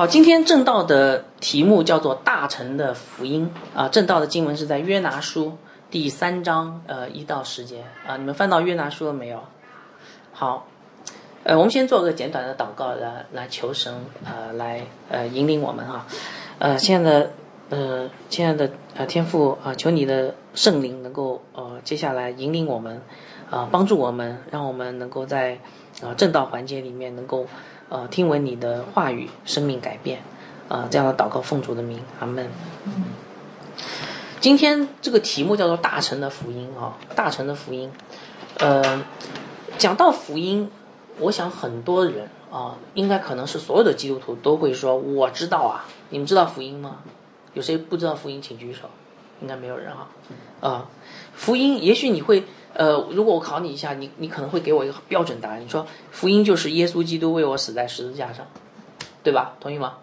[0.00, 3.86] 好，今天正道的题目叫做“大臣的福音”啊。
[3.86, 5.58] 正道的经文是在约拿书
[5.90, 8.16] 第三章呃一到十节啊。
[8.16, 9.42] 你们翻到约拿书了没有？
[10.32, 10.66] 好，
[11.44, 13.94] 呃，我们先做个简短的祷告，来来求神
[14.24, 16.06] 呃来呃引领我们哈。
[16.58, 17.32] 呃，亲爱的
[17.68, 23.02] 呃亲爱的呃天父啊，求你的圣灵能够呃接下来引领我们
[23.50, 25.58] 啊，帮助我们，让我们能够在
[26.02, 27.46] 啊正道环节里面能够。
[27.90, 30.22] 呃，听闻你的话语，生命改变，
[30.68, 32.48] 啊，这样的祷告奉主的名，阿门。
[34.38, 37.90] 今天这个题目叫做“大臣的福音”啊，大臣的福音。
[38.60, 39.02] 呃，
[39.76, 40.70] 讲到福音，
[41.18, 46.98] 我想很多人啊，应该可能是所有的基督徒都会说：“我知道啊。”你们知道福音吗？
[47.54, 48.88] 有谁不知道福音，请举手。
[49.42, 50.06] 应该没有人啊。
[50.60, 50.86] 啊，
[51.34, 52.44] 福音，也许你会。
[52.74, 55.60] 呃，如果我考你一下，你你可能会给我一个标准答案。
[55.60, 58.46] 你说福音就是耶稣基督为我死在十字架上，
[59.22, 59.56] 对吧？
[59.60, 59.98] 同意吗？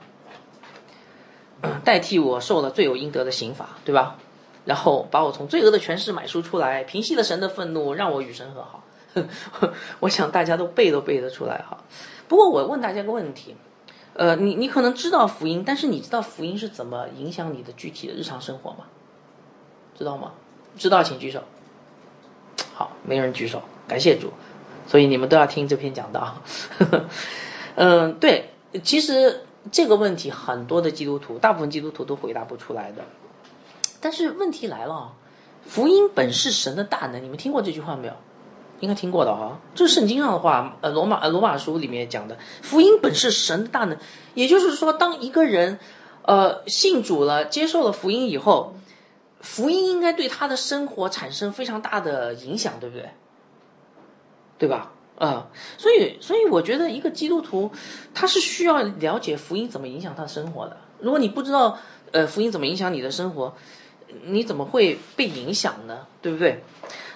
[1.84, 4.18] 代替我受了罪有应得的刑罚，对吧？
[4.66, 8.84] 然后把我从罪恶的权势买赎出来，平息了神的愤怒，让我与神和好。
[10.02, 11.78] 我想大家都背都背得出来哈。
[12.28, 13.56] 不过我问大家个问题，
[14.14, 18.80] 呃，你你可能知道福音，但是你知道福音是怎么影响你的具体的日常生活吗？
[19.98, 20.34] 知道吗？
[20.78, 21.42] 知道请举手。
[22.78, 24.32] 好，没人举手，感谢主，
[24.86, 26.44] 所以你们都要听这篇讲道。
[27.74, 28.52] 嗯，对，
[28.84, 33.04] 其实这个问题很多的基督徒，大部分基督徒都回答不出来的。
[34.00, 35.14] 但是问题来了，
[35.66, 38.14] 福音本是神的大能，你们听过这句话没有？
[38.80, 43.98] 应该听过的哈，这是圣经上的话，呃，罗马呃罗马书里面讲的，福音本是神的大能，
[44.36, 45.80] 也就是说，当一个人
[46.22, 48.76] 呃信主了，接受了福音以后。
[49.42, 53.10] 福音应该对他的生活产生非常大的影响，对不对？
[54.58, 54.92] 对吧？
[55.18, 57.72] 啊，所以，所以我觉得一个基督徒
[58.14, 60.78] 他是需要了解福音怎么影响他生活的。
[61.00, 61.78] 如果你不知道，
[62.12, 63.56] 呃，福音怎么影响你的生活，
[64.26, 66.06] 你怎么会被影响呢？
[66.22, 66.64] 对不对？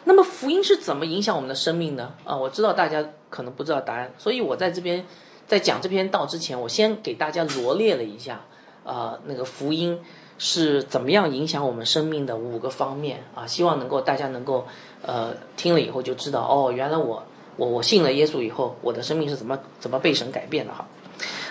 [0.04, 2.14] 那么福音是怎么影响我们的生命呢？
[2.24, 5.06] 啊，我知道大家可能不知道答案，所以我在这边
[5.48, 8.42] 在讲这篇道之前，我先给大家罗列了一下
[8.84, 10.00] 啊，那个福音。
[10.44, 13.46] 是怎么样影响我们生命的五个方面啊？
[13.46, 14.66] 希望能够大家能够
[15.04, 17.24] 呃听了以后就知道哦，原来我
[17.58, 20.88] 我我信了耶稣以后，我的生命是怎么怎么被神改变的哈。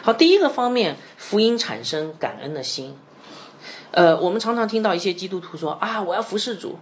[0.03, 2.97] 好，第一个方面，福音产生感恩的心。
[3.93, 6.77] 呃，我们常常听到一些基督徒说啊，我要服侍主，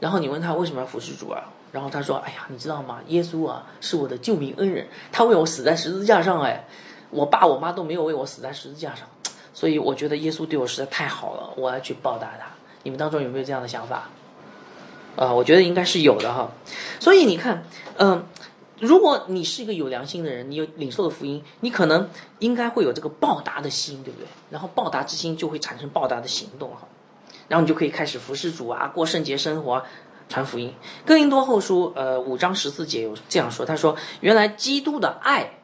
[0.00, 1.44] 然后你问他为什么要服侍主啊？
[1.72, 3.00] 然后他说，哎呀，你知道吗？
[3.08, 6.66] 耶稣啊是我的救命恩人，他为我死在十字架上，哎，
[7.08, 9.08] 我爸我妈都没有为我死在十字架上。
[9.64, 12.44] 所以我觉得耶稣对我实在太好了，我要去报答他。
[12.82, 14.10] 你们当中有没有这样的想法？
[15.16, 16.52] 啊，我觉得应该是有的哈。
[17.00, 17.64] 所以你看，
[17.96, 18.26] 嗯，
[18.78, 22.10] 如果你是一个有良心的人，你有领受的福音，你可能
[22.40, 24.26] 应该会有这个报答的心，对不对？
[24.50, 26.86] 然后报答之心就会产生报答的行动哈。
[27.48, 29.82] 然后你就可以开始服侍主啊，过圣洁生活，
[30.28, 30.74] 传福音。
[31.06, 35.60] 哥林多后书呃五章十四节有这样说，他说：“原来基督的爱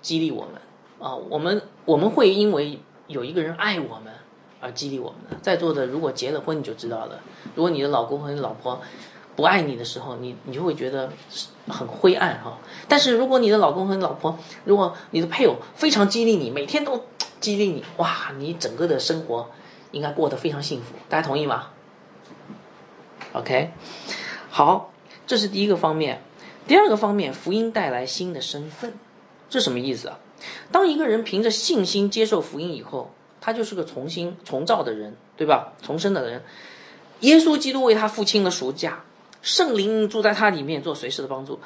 [0.00, 0.52] 激励我们
[1.00, 2.78] 啊，我们我们会因为。”
[3.10, 4.12] 有一个人爱我们，
[4.60, 5.36] 而激励我们的。
[5.42, 7.20] 在座的，如果结了婚，你就知道了。
[7.56, 8.80] 如果你的老公和你老婆
[9.34, 11.10] 不爱你的时候，你你就会觉得
[11.68, 12.58] 很灰暗哈。
[12.88, 17.04] 但是如果你的老公和你老婆，如果你的配偶非常激励你，每天都
[17.40, 19.50] 激励你，哇，你整个的生活
[19.90, 20.94] 应该过得非常幸福。
[21.08, 21.68] 大家同意吗
[23.32, 23.70] ？OK，
[24.50, 24.92] 好，
[25.26, 26.22] 这是第一个方面。
[26.66, 28.94] 第二个方面，福音带来新的身份，
[29.48, 30.18] 这什么意思啊？
[30.72, 35.72] 当一个人凭着信心接受福音以后，他就是个重新重造的人，对吧？
[35.82, 36.42] 重生的人，
[37.20, 39.04] 耶稣基督为他付清了赎价，
[39.42, 41.58] 圣灵住在他里面做随时的帮助，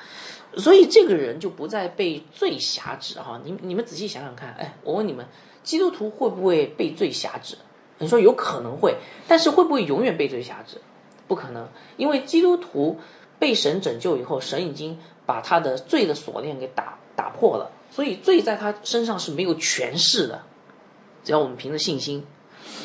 [0.57, 3.41] 所以这个人就不再被罪辖制哈。
[3.45, 5.27] 你你们仔细想想看，哎，我问你们，
[5.63, 7.57] 基督徒会不会被罪辖制？
[7.99, 8.97] 你说有可能会，
[9.27, 10.81] 但是会不会永远被罪辖制？
[11.27, 12.99] 不可能，因为基督徒
[13.39, 17.71] 被神拯救以后，神已经把他的罪的锁链给打打破了。
[17.95, 20.43] 所以罪在他身上是没有权势的，
[21.23, 22.27] 只要我们凭着信心，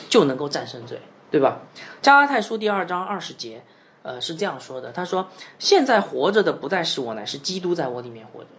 [0.08, 1.02] 就能够战胜罪，
[1.32, 1.62] 对吧？
[2.00, 3.64] 加拉太书第二章二十节，
[4.04, 5.28] 呃，是这样说的：他说，
[5.58, 8.50] 现在活着的不再是我，乃是基督在我里面活着。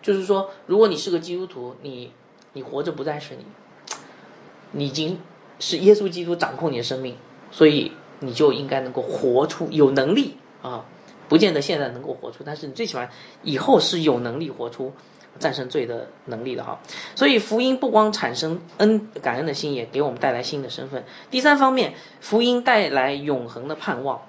[0.00, 2.12] 就是说，如果你是个基督徒，你
[2.52, 3.44] 你活着不再是你，
[4.70, 5.18] 你已经
[5.58, 7.16] 是耶稣基督掌控你的生命，
[7.50, 7.90] 所以
[8.20, 10.84] 你就应该能够活出有能力啊，
[11.28, 13.08] 不见得现在能够活出，但是你最起码
[13.42, 14.92] 以后是有能力活出。
[15.38, 16.78] 战胜罪的能力的哈，
[17.14, 21.04] 所以福音不光产生恩感恩的心，也给我们带来新的身份。
[21.30, 24.20] 第三方面，福音带来永恒的盼望。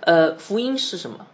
[0.00, 1.26] 呃，福音是什么？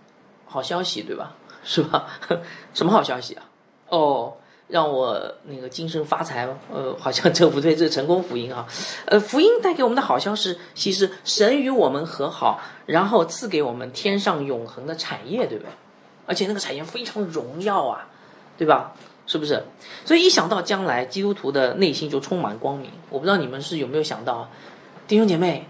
[0.46, 1.34] 好消息对吧？
[1.64, 2.06] 是吧？
[2.74, 3.44] 什么好消息啊？
[3.88, 4.34] 哦，
[4.68, 8.66] 让我那个今生发财，呃，好像这不对，这是成功福音啊。
[9.06, 15.70] 呃，福音带给我们的好消息，其实神与我们和好，然后赐给我们天上永恒的产业，对不对？
[16.24, 18.08] 而且那个产业非常荣耀啊，
[18.62, 18.92] 对吧？
[19.26, 19.64] 是不是？
[20.04, 22.92] 所以一想到将来，基督徒的内心就充满光明。
[23.10, 24.48] 我不知道你们是有没有想到，
[25.08, 25.66] 弟兄姐妹，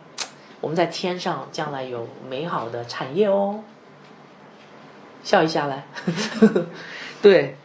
[0.60, 3.64] 我们在天上将来有美好的产业哦。
[5.22, 5.86] 笑一下来，
[7.22, 7.56] 对。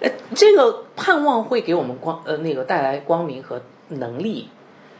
[0.00, 4.48] 呃，这个盼望会给我们光呃那个带来光明和能力，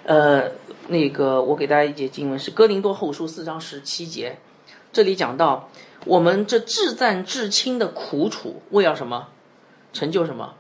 [0.05, 0.51] 呃，
[0.89, 4.39] 那个我给大家一节经文是哥林多后书四章十七节，
[4.93, 5.71] 这里讲到
[6.05, 9.29] 我们这至赞至亲的苦楚，为了什么？
[9.93, 10.55] 成就什么？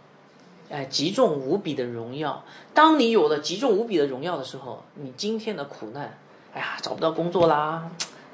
[0.70, 2.44] 哎，极重无比的荣耀。
[2.72, 6.18] 当你有了极重无比的荣耀的时候，你今天的苦难，
[6.54, 7.90] 哎呀，找不到工作啦，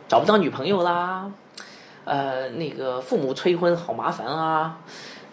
[0.08, 1.32] 找不到女朋友啦，
[2.04, 4.78] 呃，那个父母催婚好麻烦啊。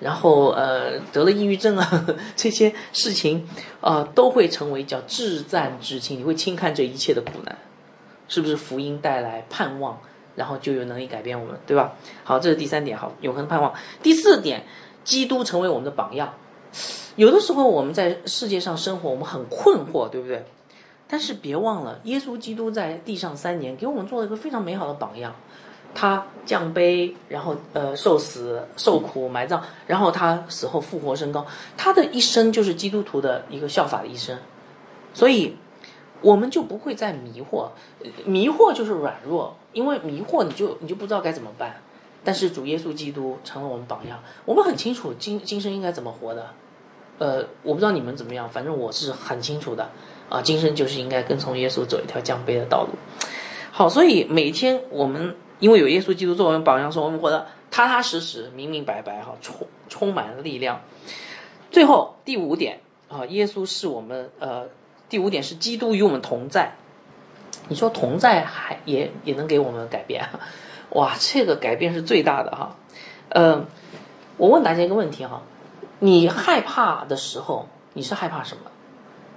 [0.01, 3.47] 然后呃得了抑郁症啊， 这些事情
[3.79, 7.57] 啊都会成为叫至赞至亲，你会轻看这一切的苦难，
[8.27, 10.01] 是不是福音带来盼望，
[10.35, 11.93] 然后就有能力改变我们，对吧？
[12.25, 13.73] 好，这是第三点，好，永恒的盼望。
[14.03, 14.65] 第四点，
[15.05, 16.33] 基督成为我们的榜样。
[17.15, 20.43] 有的时候我们在世界上生活，我们很困惑，对不对？
[21.07, 25.33] 但是别忘了，耶稣基督在地上三年，给我们做了一个非常美好的榜样。
[25.93, 31.45] 他降杯，然后呃受死、受苦、埋葬，然后他死后复活升高，
[31.77, 34.37] 他的一生就是基督徒的一个效法的一生，
[35.13, 35.55] 所以
[36.19, 37.69] 我们就不会再迷惑，
[38.25, 41.77] 迷惑就是软弱，因为迷惑你就你就不知道该怎么办。
[42.25, 46.49] 但是主耶稣基督成了我们榜样，我们很清楚今今生应该怎么活的。
[47.19, 49.89] 呃，我不知道你们怎么样，反正我是很清楚的
[50.27, 52.89] 啊，今生就是应该跟从耶稣走一条降杯的道路。
[53.71, 55.35] 好，所以每天我们。
[55.57, 59.55] 因为有耶稣基督作为榜样，说我们活得踏踏实实、明明白白，哈，充
[59.87, 60.81] 充满力量。
[61.71, 64.67] 最后第五点啊，耶稣是我们呃，
[65.07, 66.73] 第五点是基督与我们同在。
[67.69, 70.27] 你说同在还也也能给我们改变，
[70.95, 72.75] 哇，这个改变是最大的哈。
[73.29, 73.65] 嗯，
[74.37, 75.41] 我问大家一个问题哈，
[75.99, 78.71] 你害怕的时候，你是害怕什么？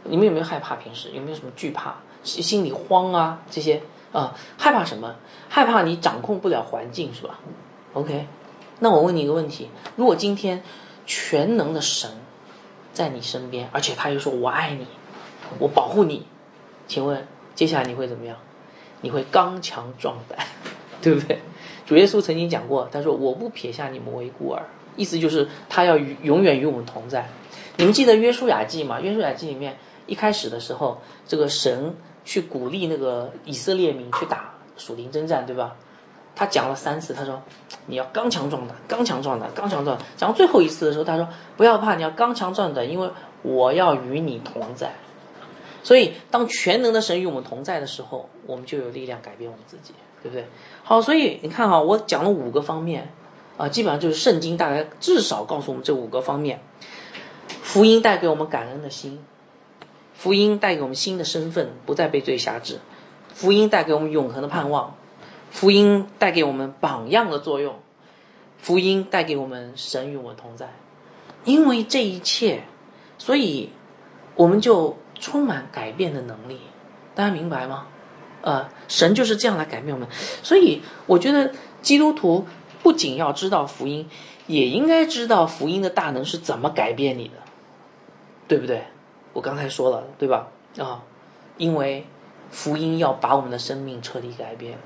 [0.05, 0.77] 你们有没有害怕？
[0.77, 1.97] 平时有没有什么惧怕？
[2.23, 3.83] 心心里慌啊这些？
[4.13, 5.17] 啊，害怕什么？
[5.49, 7.41] 害怕你掌控不了环境，是吧
[7.93, 8.27] ？OK，
[8.79, 10.63] 那我问你一个问题：如果今天
[11.07, 12.09] 全能的神
[12.93, 14.87] 在你身边，而且他又说我爱你，
[15.59, 16.25] 我保护你，
[16.87, 17.27] 请问
[17.57, 18.37] 接下来你会怎么样？
[19.01, 20.39] 你会刚强壮胆，
[21.03, 21.39] 对不对？
[21.87, 24.63] 主耶稣曾经讲过，他说我不撇下你们为孤儿，
[24.97, 27.29] 意思就是他要与永远与我们同在。
[27.77, 29.01] 你们记得约书亚记吗？
[29.01, 31.95] 约书亚记里面一开始的时候，这个神。
[32.25, 35.75] 去鼓励那个以色列民去打属灵征战，对吧？
[36.37, 37.43] 他讲了三次，他说
[37.87, 39.97] 你要刚强壮胆，刚强壮胆，刚强壮。
[40.15, 43.09] 讲到最后一次的时候，他说不要怕，你要刚强壮胆，因为
[43.41, 44.93] 我要与你同在。
[45.83, 50.47] 所以，当全能的神与我们同在的时候，我们就有力量改变我们自己，对不对？
[50.83, 53.13] 好，所以你看哈，我讲了五个方面
[53.57, 56.61] 啊，基本上就是圣经大概至少告诉我们这五个方面：
[57.63, 59.25] 福音带给我们感恩的心。
[60.15, 62.79] 福音带给我们新的身份，不再被罪辖制；
[63.33, 64.97] 福音带给我们永恒的盼望；
[65.53, 67.75] 福音带给我们榜样的作用；
[68.59, 70.73] 福音带给我们神与我同在。
[71.45, 72.65] 因为这一切，
[73.17, 73.71] 所以
[74.35, 76.63] 我们就充满改变的能力。
[77.15, 77.87] 大家明白吗？
[78.49, 80.09] 呃，神就是这样来改变我们。
[80.43, 81.53] 所以我觉得
[81.83, 82.47] 基督徒
[82.83, 84.09] 不仅要知道福音，
[84.47, 87.35] 也应该知道福音的大能是怎么改变你的，
[88.49, 88.85] 对不对？
[89.35, 90.49] 我刚才说了，对吧？
[90.79, 91.03] 啊，
[91.59, 92.07] 因为
[92.51, 94.79] 福音要把我们的生命彻底改变。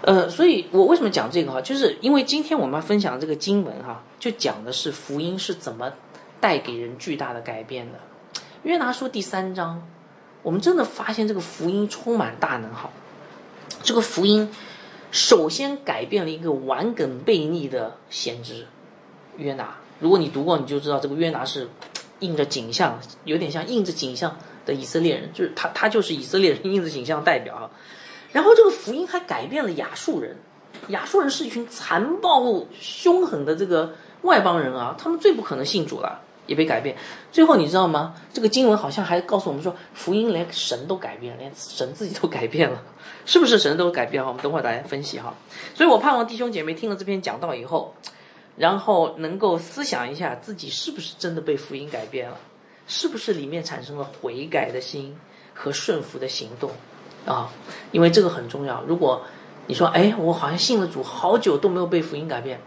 [0.00, 1.60] 呃，所以我为什么讲这个哈？
[1.60, 5.92] 就是因为今天我们分享这个经文哈，就讲的是福音是怎么
[6.40, 8.00] 带给人巨大的改变的。
[8.64, 9.86] 约拿书第三章，
[10.42, 12.90] 我们真的发现这个福音充满大能哈。
[13.82, 14.50] 这个福音
[15.10, 18.66] 首先改变了一个顽梗悖逆的先知
[19.36, 19.76] 约拿。
[20.00, 21.68] 如果你读过，你就知道这个约拿是。
[22.20, 27.70] 印着景象，有点像印着景象的以色列人，就是他，他就是以色列人印着景象代表啊。
[28.30, 30.36] 然后这个福音还改变了亚述人，
[30.86, 36.20] 亚述人是一群残暴凶狠的这个外邦人啊，他们最不可能信主了，
[36.52, 36.94] 也被改变。
[37.32, 38.14] 最后你知道吗？
[38.32, 42.82] 这个经文好像还告诉我们说，福音连神都改变，连神自己都改变了，
[43.26, 44.22] 是不是神都改变？
[44.22, 45.34] 了，我们等会儿来分析哈。
[45.74, 47.94] 所以我盼望弟兄姐妹听了这篇讲道以后。
[48.54, 52.36] 然后能够思想一下自己是不是真的被福音改变了，
[52.86, 55.16] 是不是里面产生了悔改的心
[55.54, 56.70] 和顺服的行动
[57.24, 57.50] 啊？
[57.92, 58.82] 因为这个很重要。
[58.86, 59.22] 如果
[59.66, 62.60] 你说哎，我好像信了主好久都没有被福音改变，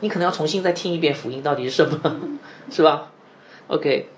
[0.00, 2.38] 你可能要重新再听一遍福音到底是什么，
[2.70, 3.12] 是吧
[3.68, 4.08] ？OK，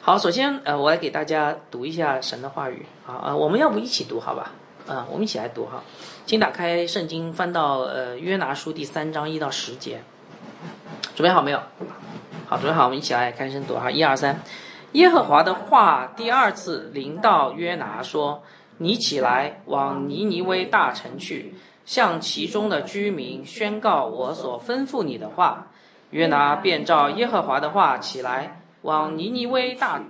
[0.00, 4.52] 好，首先呃，我来给大家读一下神的话语啊啊，我们要不一起读好吧？
[4.88, 5.82] 啊，我们一起来读哈，
[6.26, 10.02] 请打开圣经，翻到呃约拿书第三章一到十节，
[11.14, 11.60] 准备好没有？
[12.48, 14.40] 好，准备好，我们一起来开始读哈，一二三，
[14.92, 18.42] 耶和华的话第二次临到约拿说
[18.78, 21.54] ：“你起来，往尼尼微大城去。”
[21.90, 25.72] 向其中的居民宣告我所吩咐你的话。
[26.10, 30.00] 约拿便照耶和华的话起来，往尼尼微大。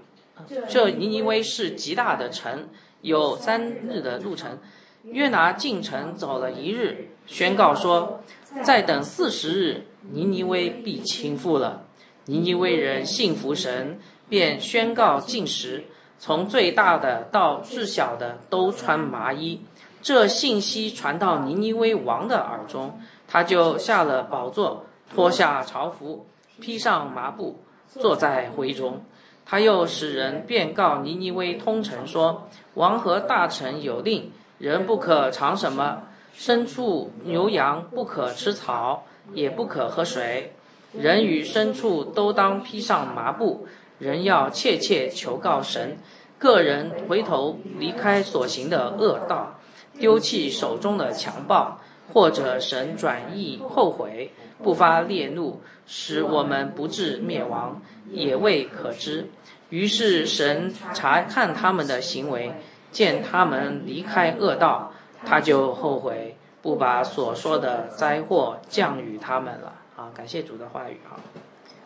[0.69, 2.69] 这尼尼微是极大的城，
[3.01, 4.59] 有三日的路程。
[5.05, 8.21] 约拿进城走了一日，宣告说：
[8.63, 11.87] 再等四十日，尼尼微必倾覆了。
[12.27, 15.85] 尼尼微人信服神，便宣告禁食，
[16.19, 19.63] 从最大的到最小的都穿麻衣。
[20.03, 26.27] 这信息传到尼尼微王的耳中，他就下了宝座，脱下朝服，
[26.61, 29.03] 披上麻布，坐在灰中。
[29.45, 36.05] 他又使人便告尼尼微通臣说：王和大臣有令，人不可尝什么，
[36.37, 39.05] 牲畜牛羊不可吃草，
[39.35, 40.55] 也不可喝水。
[40.93, 43.67] 人与牲畜都当披上麻布。
[43.99, 45.99] 人要切切求告神，
[46.39, 49.60] 个人回头离开所行的恶道。
[50.01, 51.79] 丢弃手中的强暴，
[52.13, 57.81] 或者神转意后悔，不发烈怒，使我们不致灭亡，
[58.11, 59.29] 也未可知。
[59.69, 62.53] 于是神查看他们的行为，
[62.91, 64.93] 见他们离开恶道，
[65.25, 69.75] 他就后悔，不把所说的灾祸降与他们了。
[69.97, 71.21] 啊，感谢主的话语啊。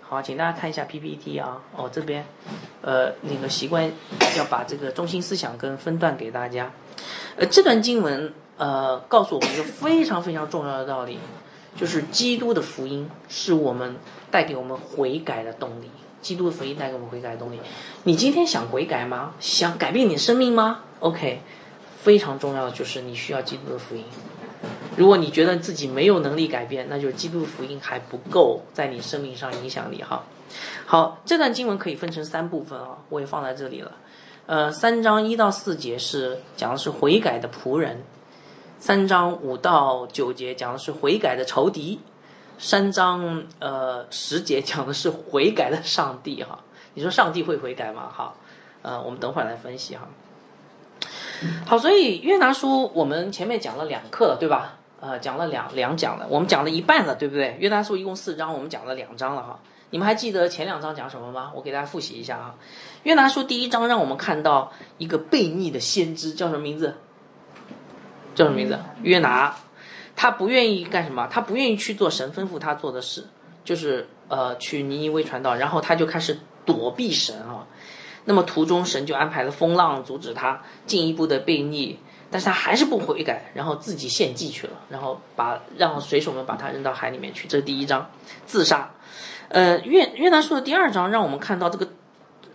[0.07, 1.63] 好，请大家看一下 PPT 啊。
[1.77, 2.25] 哦，这边，
[2.83, 3.91] 呃，那个习惯
[4.37, 6.71] 要把这个中心思想跟分段给大家。
[7.37, 11.19] 呃，这段经文呃告诉我们一个非常非常重要的道理，
[11.77, 13.97] 就是基督的福音是我们
[14.31, 15.91] 带给我们悔改的动力。
[16.21, 17.61] 基督的福音带给我们悔改的动力。
[18.05, 19.33] 你今天想悔改吗？
[19.41, 21.41] 想改变你的生命吗？OK，
[21.99, 24.05] 非常重要的就是你需要基督的福音。
[24.97, 30.25] 如果你觉得自己没有能力改变，那就是基督福音还不够在你生命上影响力哈。
[30.87, 33.93] 好，这段经文可以分成三部分啊，我也放在这里了。
[34.47, 38.03] 呃，三章一到四节是讲的是悔改的仆人，
[38.79, 41.99] 三章五到九节讲的是悔改的仇敌，
[42.59, 46.61] 三章呃十节讲的是悔改的上帝哈。
[46.93, 48.09] 你说上帝会悔改吗？
[48.15, 48.35] 哈，
[48.83, 50.09] 呃，我们等会儿来分析哈。
[51.67, 54.77] 好，所以约拿书我们前面讲了两课了，对吧？
[55.07, 57.59] 呃，讲了两两讲了，我们讲了一半了，对不对？
[57.61, 59.61] 约拿书一共四章，我们讲了两章了哈。
[59.91, 61.53] 你们还记得前两章讲什么吗？
[61.55, 62.55] 我给大家复习一下啊。
[63.03, 66.95] 约拿书第一章让我们看到一个悖逆的先知，叫什么名字？
[68.35, 68.79] 叫什么名字？
[69.03, 69.55] 约拿。
[70.17, 71.29] 他不愿意干什么？
[71.31, 73.27] 他不愿意去做神吩咐他做的事，
[73.63, 77.67] 就是呃去尼尼微传道，然后他就开始躲避神啊。
[78.25, 81.99] 那么途中神就安排了风浪阻止他进一步的悖逆，
[82.35, 87.47] 但是他还是不悔改，然后自己献祭去了，然后把让水手们把他扔到海里面去。
[87.47, 88.11] 这是第一章，
[88.45, 88.91] 自杀。
[89.51, 91.87] 呃，约约拿书的第二章让我们看到这个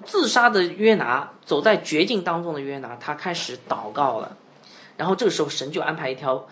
[0.03, 4.35] 自杀的约拿，走在绝境当中的约拿，他开始祷告了。
[4.97, 6.45] 然后这个时候，神就安排一条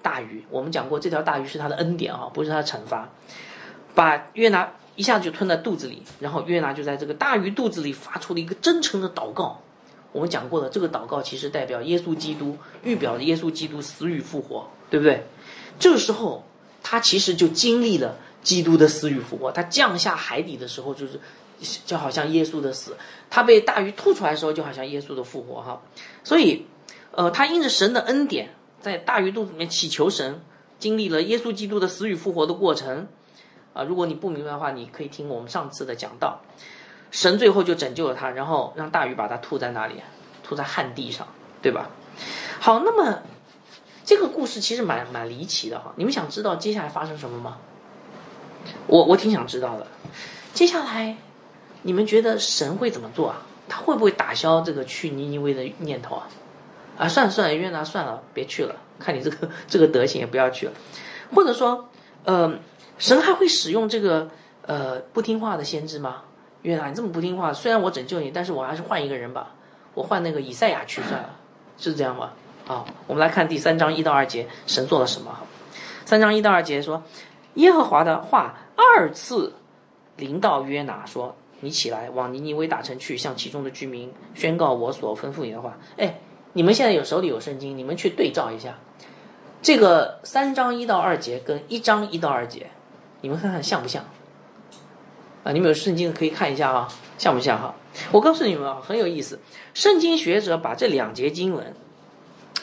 [0.00, 0.44] 大鱼。
[0.48, 3.08] 我们讲过，这条大鱼是他的恩典啊，不是他的惩罚。
[3.96, 9.60] 把约拿一下子就吞在肚子里，然后约拿就在这个大鱼肚子里发出了一个真诚的祷告。
[10.18, 15.24] 我们讲过的，这个祷告其实代表耶稣基督，预表的耶稣基督死与复活，对不对？
[15.78, 16.44] 这个时候，
[16.82, 18.16] 他其实就经历了。
[18.40, 21.20] 基督的死与复活，他降下海底的时候，就是
[21.84, 22.92] 就好像耶稣的死；
[23.28, 25.60] 他被大鱼吐出来的时候，就好像耶稣的复活。
[25.60, 25.82] 哈，
[26.22, 26.64] 所以，
[27.10, 30.40] 呃，他因着神的恩典，在大鱼肚子里面祈求神，
[30.78, 33.08] 经历了耶稣基督的死与复活的过程。
[33.74, 36.40] 啊，如果你不明白的话，你可以听我们上次的讲道。
[37.10, 40.02] 神最后就拯救了他，然后让大鱼把他吐在哪里？
[40.42, 41.28] 吐在旱地上，
[41.60, 41.90] 对吧？
[42.58, 43.22] 好，那么
[44.04, 45.92] 这个故事其实蛮蛮离奇的哈。
[45.96, 47.58] 你们想知道接下来发生什么吗？
[48.86, 49.86] 我我挺想知道的，
[50.54, 51.16] 接下来
[51.82, 53.42] 你们觉得神会怎么做啊？
[53.68, 56.28] 他会不会打消这个去尼尼微的念头啊？
[56.96, 58.74] 啊，算了算了，约拿算了，别去了。
[58.98, 60.72] 看你这个 这个德行，也不要去了。
[61.34, 61.88] 或者说，
[62.24, 62.58] 呃，
[62.96, 64.30] 神还会使用这个
[64.62, 66.22] 呃不听话的先知吗？
[66.62, 69.54] 约拿，你这么不听话，虽然我拯救你，但是我还是换一个人吧，
[69.94, 71.30] 我换那个以赛亚去算了，
[71.76, 72.30] 是这样吗？
[72.66, 75.38] 好，我们来看第三章一到二节，神做了什么？
[76.04, 77.02] 三章一到二节说。
[77.54, 79.52] 耶和华的话二次
[80.16, 86.20] 临到约拿说：“你起来，往尼尼微大城去，向其中的居民宣告我所吩咐你的话。”哎，
[86.52, 88.78] 你们现在有手里有圣经，你们去对照一下，
[89.60, 92.68] 这个三章一到二节跟一章一到二节，
[93.22, 94.04] 你们看看像不像？
[95.48, 96.86] 啊，你们有圣经可以看一下啊，
[97.16, 97.74] 像不像哈？
[98.12, 99.40] 我告诉你们啊，很有意思。
[99.72, 101.74] 圣经学者把这两节经文，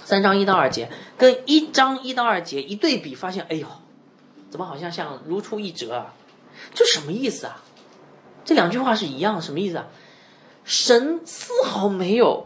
[0.03, 3.65] 三章一到二节，跟一章一到二节一对比，发现，哎呦，
[4.51, 6.13] 怎么好像像如出一辙啊？
[6.75, 7.63] 这什么意思啊？
[8.43, 9.87] 这两句话是一样，什么意思啊？
[10.63, 12.45] 神丝毫没有，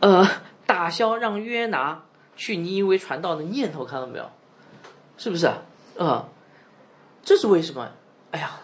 [0.00, 0.28] 呃，
[0.66, 2.02] 打消让约拿
[2.34, 4.28] 去尼为传道的念头，看到没有？
[5.16, 5.62] 是不是啊？
[5.96, 6.28] 啊，
[7.22, 7.88] 这是为什么？
[8.32, 8.58] 哎呀，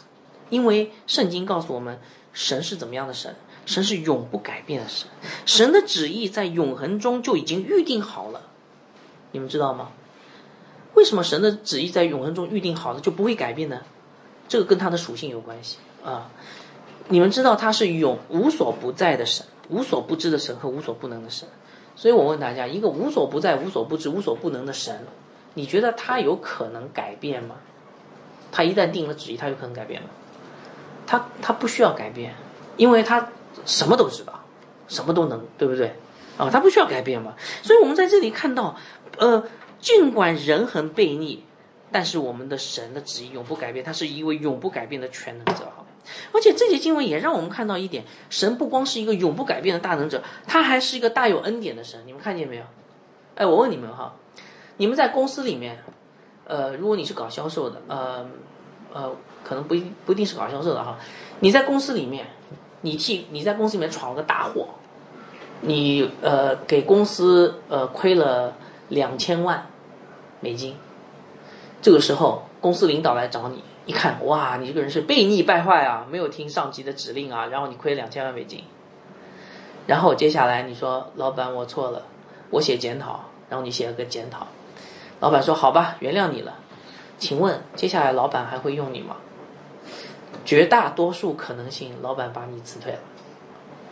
[0.51, 1.99] 因为圣经告诉我们，
[2.33, 3.35] 神是怎么样的神？
[3.67, 5.09] 神是永不改变的神，
[5.47, 8.43] 神的旨意在永恒中就已经预定好了。
[9.33, 9.93] 你们知道吗？
[10.95, 13.83] 为什么神的旨意在永恒中预定好了就不会改变呢？
[14.49, 16.31] 这个跟他的属性有关系啊。
[17.09, 21.49] 你们知道他是永无所不在的神，无所不知的神和无所不能的神，
[21.95, 25.07] 所以我问大家，一个无所不在、无所不知、无所不能的神，
[25.55, 27.57] 你觉得他有可能改变吗？
[28.51, 30.09] 他一旦定了旨意，他有可能改变吗？
[31.11, 32.33] 他他不需要改变，
[32.77, 33.31] 因为他
[33.67, 34.45] 什么都知道，
[34.87, 35.97] 什么都能，对不对？
[36.39, 37.35] 啊，他不需要改变嘛。
[37.63, 38.77] 所以我们在这里看到，
[39.19, 39.43] 呃，
[39.81, 41.43] 尽管人很悖逆，
[41.91, 45.85] 但是我们的神的旨意永不改变，他是一位永不改变的全能者，哈。
[46.33, 52.01] 而且这节经文也让我们看到一点：神不光是一个永不改变的大能者，他还是一个大有恩典的神。
[52.07, 52.63] 你们看见没有？
[53.35, 54.15] 哎，我问你们哈，
[54.77, 55.83] 你们在公司里面，
[56.45, 58.27] 呃，如果你是搞销售的，呃，
[58.93, 60.99] 呃，可能不一不一定是搞销售的哈。
[61.41, 62.27] 你在公司里面，
[62.83, 64.69] 你替你在公司里面闯了个大祸，
[65.61, 68.55] 你呃给公司呃亏了
[68.89, 69.67] 两千万
[70.41, 70.77] 美金，
[71.83, 73.63] 这个时候公司领导来找你。
[73.87, 78.63] 一看，哇，你这个人是被逆败坏啊，没有听上级的指令啊，然后你亏两千万美金。
[79.87, 82.03] 然后接下来你说，老板我错了，
[82.51, 84.47] 我写检讨，然后你写了个检讨，
[85.19, 86.55] 老板说好吧，原谅你了。
[87.19, 89.17] 请问接下来老板还会用你吗？
[90.45, 92.99] 绝大多数可能性，老板把你辞退了，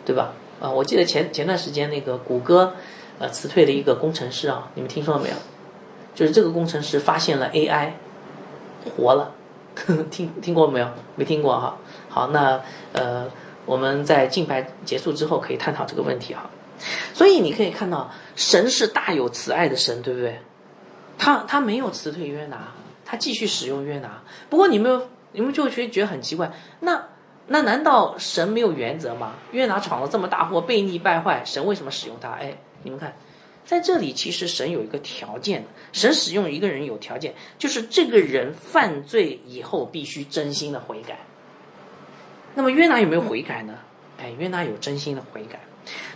[0.04, 0.32] 对吧？
[0.60, 2.74] 啊，我记得前前段时间那个谷歌，
[3.18, 5.34] 呃，辞退了一个工程师啊，你们听说了没有？
[6.14, 7.90] 就是这个工程师发现了 AI，
[8.96, 9.34] 活了。
[10.10, 10.88] 听听过没有？
[11.14, 11.78] 没听过哈。
[12.08, 12.60] 好，那
[12.92, 13.30] 呃，
[13.64, 16.50] 我们在竞拍结束之后可以探讨这个问题哈。
[17.14, 20.40] 所以你可以看到，神是大有慈爱的神，对不对？
[21.16, 22.72] 他他没有辞退约拿，
[23.04, 24.22] 他继续使用约拿。
[24.50, 27.06] 不过你们你们就会觉得觉得很奇怪，那
[27.46, 29.34] 那难道神没有原则吗？
[29.52, 32.30] 约拿闯了这么大祸，悖逆败坏，神为什么使用他？
[32.30, 33.16] 哎，你们看。
[33.64, 41.18] 在这里，其实神有一个条件，神使用一个人有条件，就是这个人犯罪以后必须真心的悔改。
[42.54, 43.74] 那么约拿有没有悔改呢？
[44.18, 45.60] 哎，约拿有真心的悔改。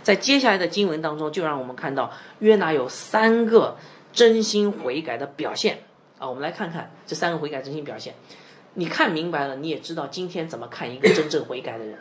[0.01, 3.77] 在接下来的经文当中，就让我们看到约拿有三个
[4.11, 5.77] 真心悔改的表现
[6.17, 6.27] 啊。
[6.27, 8.15] 我们来看看这三个悔改真心表现，
[8.75, 11.99] 你看明白了，你也知道今天怎么看一个真正悔改的人。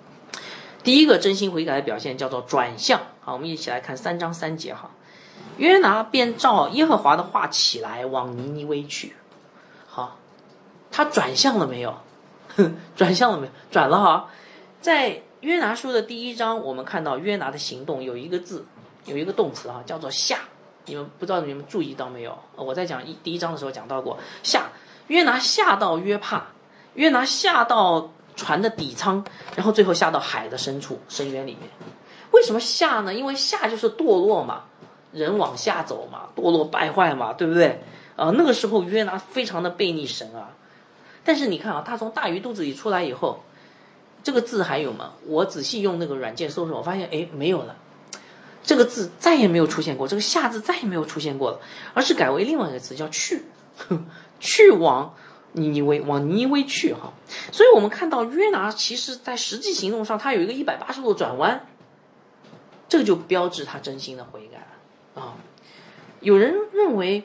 [0.84, 3.00] 第一个真心悔改的表现叫做转向。
[3.20, 4.90] 好，我们一起来看三章三节哈。
[5.58, 9.14] 约拿便照耶和华的话起来，往尼尼微去。
[9.86, 10.16] 好，
[10.90, 11.94] 他转向了没有？
[12.96, 13.52] 转向了没有？
[13.70, 14.30] 转了哈。
[14.80, 18.64] 在约拿书的第一章，我们看到约拿的行动有一个字，
[19.04, 20.38] 有一个动词哈，叫做下。
[20.86, 22.38] 你们不知道你们注意到没有？
[22.56, 24.70] 我在讲一第一章的时候讲到过下。
[25.10, 26.46] 约拿下到约帕，
[26.94, 28.10] 约拿下到。
[28.36, 29.22] 船的底舱，
[29.54, 31.68] 然后最后下到海的深处深渊里面。
[32.30, 33.12] 为什么下呢？
[33.12, 34.64] 因为下就是堕落嘛，
[35.12, 37.82] 人往下走嘛，堕落败坏嘛，对不对？
[38.16, 40.50] 啊，那个时候约拿非常的背逆神啊。
[41.22, 43.42] 但是你看啊，他从大鱼肚子里出来以后，
[44.22, 45.12] 这个字还有吗？
[45.26, 47.76] 我仔细用那个软件搜索，我发现哎没有了，
[48.62, 51.60] 这个字再也没有出现过，这个下字再也没有出现过了，
[51.92, 53.44] 而是改为另外一个词叫去，
[54.40, 55.14] 去往。
[55.52, 57.12] 尼尼微往尼尼微去哈，
[57.50, 61.66] 所以我们看到约拿其实在实际行动上他有一个一百八十度转弯，
[62.88, 65.34] 这个就标志他真心的悔改了啊。
[66.20, 67.24] 有人认为，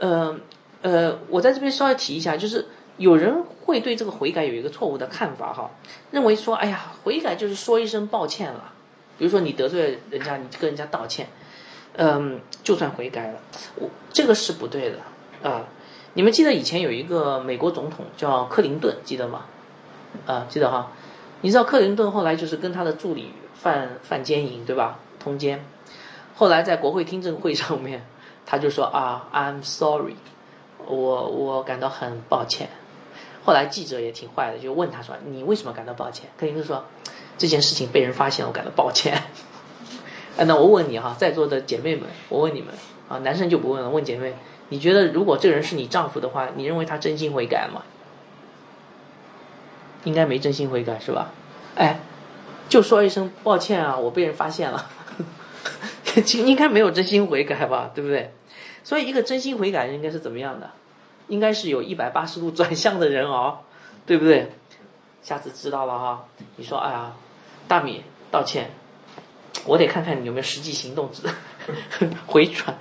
[0.00, 0.36] 呃
[0.82, 5.70] 呃，我在这边稍微提一下，就是有人会对这个悔改有一个错误的看法哈，
[6.10, 8.72] 认为说，哎呀，悔改就是说一声抱歉了，
[9.16, 11.28] 比如说你得罪人家，你跟人家道歉，
[11.94, 13.40] 嗯，就算悔改了，
[13.76, 15.68] 我这个是不对的啊。
[16.14, 19.44] 你们记得以前有一个美国总统叫克林顿，记得吗？
[20.26, 20.90] 啊，记得哈。
[21.42, 24.98] 你知道克林顿后来就是跟他的助理犯犯奸淫，对吧？
[25.18, 25.64] 通奸。
[26.34, 28.04] 后来在国会听证会上面，
[28.44, 30.16] 他就说啊，I'm sorry，
[30.86, 32.68] 我我感到很抱歉。
[33.44, 36.28] 后来记者也挺坏的，就问他说，你为什么感到抱歉？
[36.36, 36.84] 克林顿说，
[37.38, 39.22] 这件事情被人发现了，我感到抱歉。
[40.36, 42.74] 哎，那我问你哈，在座的姐妹们，我问你们
[43.10, 44.34] 啊，男生就不问了，问姐妹。
[44.68, 47.82] 你觉得如果这个人是你丈夫的话，你认为他真心悔改吗？
[50.04, 51.32] 应该没真心悔改是吧？
[51.74, 51.98] 哎，
[52.68, 54.88] 就说一声抱歉啊，我被人发现了，
[56.46, 58.32] 应该没有真心悔改吧，对不对？
[58.84, 60.70] 所以一个真心悔改应该是怎么样的？
[61.26, 63.58] 应该是有一百八十度转向的人哦，
[64.06, 64.52] 对不对？
[65.20, 66.24] 下次知道了哈，
[66.56, 67.12] 你说哎呀，
[67.66, 68.70] 大米道歉，
[69.70, 71.08] 我得看看你有没有实际行动
[72.26, 72.76] 回转。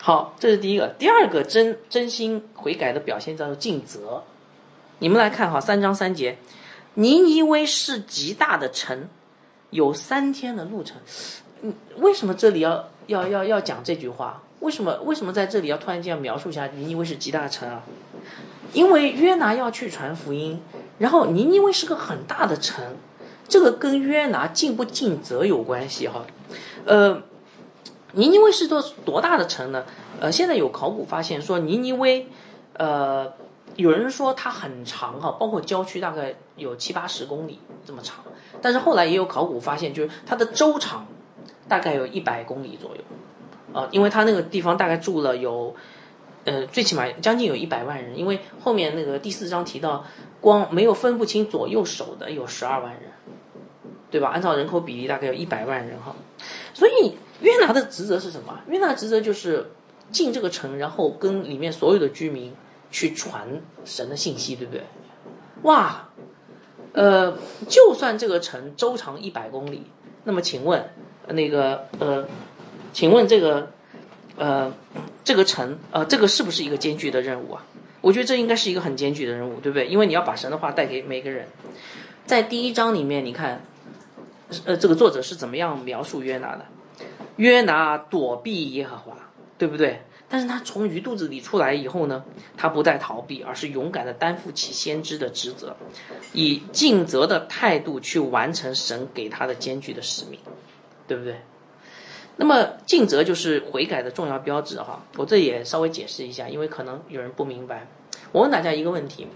[0.00, 4.22] 好，这是第一个，第二个真真心悔改的表现叫做尽责。
[5.00, 6.38] 你们来看哈，三章三节，
[6.94, 9.08] 尼尼微是极大的城，
[9.70, 10.96] 有三天的路程。
[11.62, 14.40] 嗯，为什么这里要要要要讲这句话？
[14.60, 17.82] 为什么为什么在这里要突然间要描述一下尼尼微是极大的城啊？
[18.72, 20.62] 因为约拿要去传福音，
[20.98, 22.96] 然后尼尼微是个很大的城，
[23.48, 26.24] 这个跟约拿尽不尽责有关系哈。
[26.84, 27.22] 呃，
[28.12, 29.84] 尼尼微是座多大的城呢？
[30.20, 32.28] 呃，现在有考古发现说尼尼微，
[32.74, 33.32] 呃，
[33.76, 38.24] 有人说它很长哈，包括郊区大概有七八十公里这么长，
[38.60, 41.06] 但是后来也有考古发现，就是它的周长
[41.66, 43.02] 大概有一百公里左右。
[43.70, 45.76] 啊，因为他那个地方大概住了有，
[46.44, 48.18] 呃，最起码将近有一百万人。
[48.18, 50.02] 因为后面那个第四章提到，
[50.40, 53.02] 光没有分不清左右手的有十二万人，
[54.10, 54.28] 对吧？
[54.28, 56.14] 按照人口比例，大概有一百万人哈。
[56.74, 58.60] 所以约拿的职责是什么？
[58.68, 59.70] 约拿职责就是
[60.10, 62.54] 进这个城，然后跟里面所有的居民
[62.90, 64.82] 去传神的信息，对不对？
[65.62, 66.08] 哇，
[66.92, 67.36] 呃，
[67.68, 69.82] 就算这个城周长一百公里，
[70.24, 70.88] 那么请问
[71.28, 72.26] 那个呃。
[72.90, 73.70] 请问这个，
[74.36, 74.72] 呃，
[75.22, 77.64] 这个城，呃，这个是不是一个艰巨的任务啊？
[78.00, 79.86] 我觉得这应该是一个很艰巨的任务，对不对？
[79.86, 81.46] 因为你要把神的话带给每个人。
[82.24, 83.62] 在第一章里面，你看，
[84.64, 86.64] 呃，这个作者是怎么样描述约拿的？
[87.36, 89.16] 约拿躲避耶和华，
[89.56, 90.02] 对不对？
[90.30, 92.24] 但是他从鱼肚子里出来以后呢，
[92.56, 95.76] 他不再逃避，而是勇敢的担负起先知的职责，
[96.34, 100.38] 以尽责的态度去完成神给他的艰巨的使命，
[101.06, 101.36] 对不对？
[102.36, 107.86] 那么尽责就是悔改的重要标志哈，我这也稍微解释一下，因为可能有人不明白。
[108.32, 109.26] 我问大家一个问题，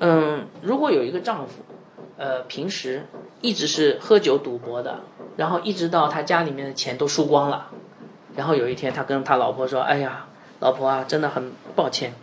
[0.00, 1.62] 嗯，如果有一个丈夫，
[2.16, 3.06] 呃，平时
[3.40, 5.00] 一直是喝酒赌博的，
[5.36, 7.68] 然后一直到他家里面的钱都输光了，
[8.34, 10.26] 然后有一天他跟他老婆说：“哎呀，
[10.60, 12.14] 老婆啊，真的很抱歉，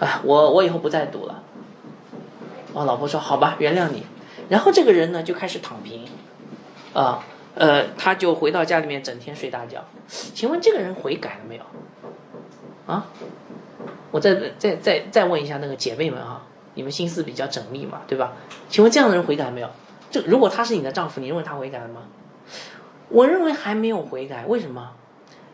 [0.00, 1.42] 啊，我我以后不再赌了。”
[2.74, 4.04] 啊，老婆说：“好吧，原谅你。”
[4.48, 6.04] 然后这个人呢就开始躺平，
[6.92, 7.24] 啊。
[7.58, 9.82] 呃，他就回到家里面，整天睡大觉。
[10.08, 11.62] 请问这个人悔改了没有？
[12.86, 13.06] 啊？
[14.10, 16.42] 我再再再再问一下那个姐妹们啊，
[16.76, 18.34] 你们心思比较缜密嘛，对吧？
[18.68, 19.68] 请问这样的人悔改没有？
[20.08, 22.02] 这如果他是你的丈夫，你认为他悔改了吗？
[23.08, 24.92] 我认为还没有悔改，为什么？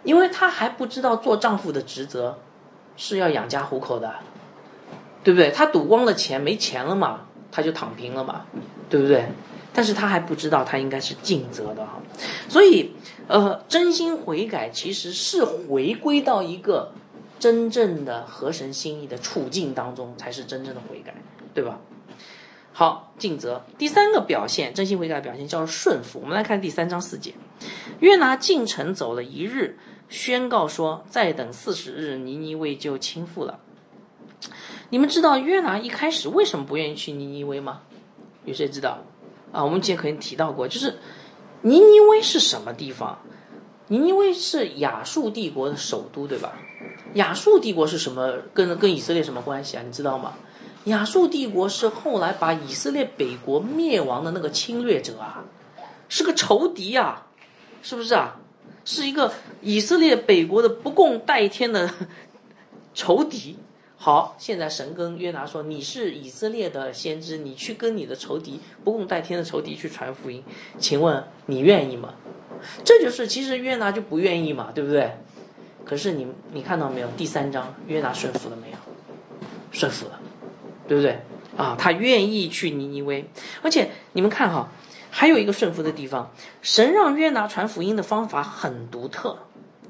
[0.05, 2.39] 因为他还不知道做丈夫的职责
[2.97, 4.13] 是要养家糊口的，
[5.25, 5.51] 对不对？
[5.51, 8.45] 他赌光了钱，没钱了嘛，他就躺平了嘛，
[8.91, 9.27] 对不对？
[9.75, 12.01] 但是他还不知道，他应该是尽责的哈，
[12.47, 12.93] 所以，
[13.27, 16.93] 呃，真心悔改其实是回归到一个
[17.43, 21.13] 真正的合神心意的处境当中，才是真正的悔改，
[21.53, 21.81] 对吧？
[22.73, 23.65] 好，尽责。
[23.77, 26.21] 第三个表现，真心悔改的表现叫顺服。
[26.23, 27.35] 我们来看第三章四节，
[27.99, 29.77] 约拿进城走了一日，
[30.09, 33.59] 宣告说：“再等四十日，尼尼微就倾覆了。”
[34.91, 37.81] 你们知道约拿一开始为什么不愿意去尼尼微吗？
[38.45, 39.01] 有谁知道？
[39.51, 40.97] 啊，我们之前可能提到过，就是
[41.63, 43.19] 尼尼微是什么地方？
[43.89, 46.57] 尼尼微是亚述帝国的首都，对吧？
[47.15, 48.35] 亚述帝国是什么？
[48.55, 49.83] 跟跟以色列什么关系啊？
[49.85, 50.35] 你知道吗？
[50.85, 55.45] 亚述帝国是后来把以色列北国灭亡的那个侵略者啊，
[56.09, 57.27] 是个仇敌啊，
[57.83, 58.41] 是不是啊？
[58.85, 61.89] 是一个以色列北国的不共戴天的
[62.95, 63.57] 仇敌。
[63.97, 70.43] 好，现在神跟约拿说：“你是以色列的先知，你去跟你的仇敌不共戴天的仇敌去传福音，
[70.81, 72.15] 请问你愿意吗？”
[72.85, 75.13] 这就是其实约拿就不愿意嘛，对不对？
[75.85, 77.09] 可是你你看到没有？
[77.17, 78.77] 第三章约拿顺服了没有？
[79.71, 80.21] 顺服了，
[80.87, 81.21] 对不对？
[81.57, 83.29] 啊，他愿意去尼尼微，
[83.63, 84.69] 而且你们看哈，
[85.11, 89.39] 还有一个顺服的地方，神让约拿传福音的方法很独特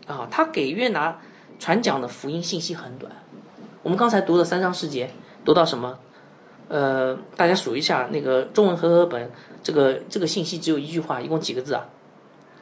[0.06, 1.20] 啊，他给约拿
[1.58, 3.12] 传讲的福音信息很短。
[3.82, 5.10] 我们刚才读了三章四节，
[5.44, 5.98] 读到什么？
[6.68, 9.30] 呃，大家数一下那个中文和合本，
[9.62, 11.86] 这个这个信息只有一句话，一共几个字啊？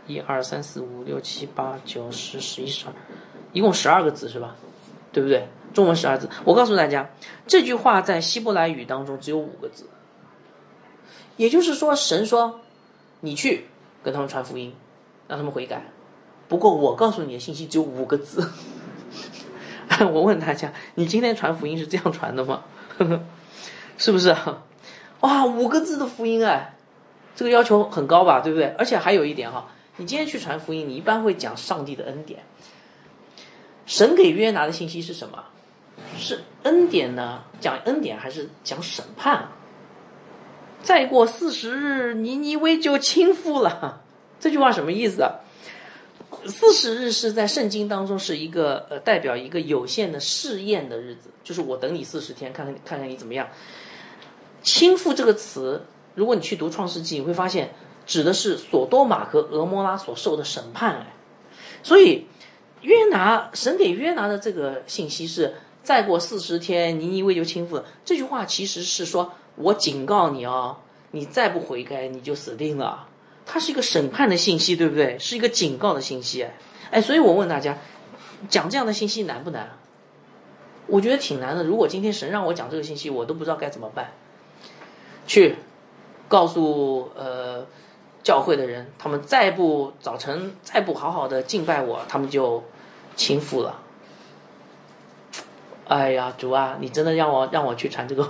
[0.07, 2.93] 一二三四五六七八九十十一十二，
[3.53, 4.57] 一共十二个字是吧？
[5.13, 5.49] 对不对？
[5.73, 6.29] 中文十二字。
[6.45, 7.11] 我告诉大家，
[7.47, 9.85] 这句话在希伯来语当中只有五个字。
[11.37, 12.61] 也就是说，神说
[13.21, 13.67] 你去
[14.03, 14.75] 跟他们传福音，
[15.29, 15.85] 让他们悔改。
[16.49, 18.51] 不过我告诉你的信息只有五个字。
[20.13, 22.65] 我问大家，你今天传福音是这样传的吗？
[23.97, 24.35] 是不是？
[25.21, 26.77] 哇，五个字的福音哎，
[27.37, 28.75] 这个要求很高吧，对不对？
[28.79, 32.43] 而且还有一点哈，你今天去传福音，你一般会讲上帝的恩典。
[33.91, 35.43] 神给约拿的信息是什么？
[36.17, 37.43] 是恩典呢？
[37.61, 39.49] 讲恩典还是讲审判？
[40.81, 44.03] 再过四十日，尼尼微就倾覆了。
[44.39, 45.41] 这句话什么意思啊？
[46.47, 53.49] 四十日是在圣经当中是一个呃代表一个有限的试验的日子，就是我等你四十天，看看看看你怎么样。
[54.63, 57.75] 倾覆这个词，如果你去读创世纪，你会发现
[58.07, 60.95] 指的是索多玛和俄摩拉所受的审判。
[60.95, 61.07] 哎，
[61.83, 62.29] 所以
[62.83, 67.85] 约拿神给约拿的这个信息是再过四十天，尼尼微就倾覆了。
[68.05, 70.77] 这句话其实是说我警告你哦，
[71.11, 73.07] 你再不悔改，你就死定了。
[73.47, 75.19] 它是一个审判的信息，对不对？
[75.19, 76.47] 是一个警告的信息，
[76.91, 77.79] 哎，所以我问大家，
[78.49, 79.71] 讲这样的信息难不难？
[80.87, 81.65] 我觉得挺难的。
[81.65, 84.13] 如果今天神让我讲这个信息，我都不知道该怎么办。
[85.27, 85.57] 去
[86.29, 87.67] 告诉呃
[88.23, 92.63] 教会的人，他们再不早晨再不好好的敬拜我，他们就
[93.17, 93.81] 倾覆了。
[95.89, 98.29] 哎呀，主啊，你真的让我让我去传这个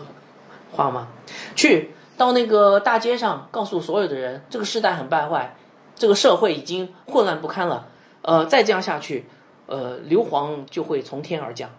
[0.72, 1.08] 话吗？
[1.54, 1.90] 去。
[2.16, 5.56] 到那个大街上，告诉所有的人，这个时代很败坏，
[5.94, 7.88] 这个社会已经混乱不堪了。
[8.20, 9.24] 呃，再这样下去，
[9.64, 11.70] 呃，硫磺就会从天而降。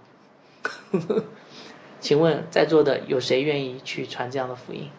[2.02, 4.90] 请问在座的有谁愿意去传这样的福音？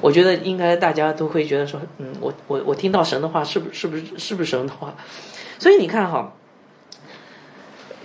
[0.00, 4.94] 我觉得应该大家都会觉得说，嗯，我我我听到神的话，是不是不是是不是神的话？
[5.58, 6.32] 所以你看哈。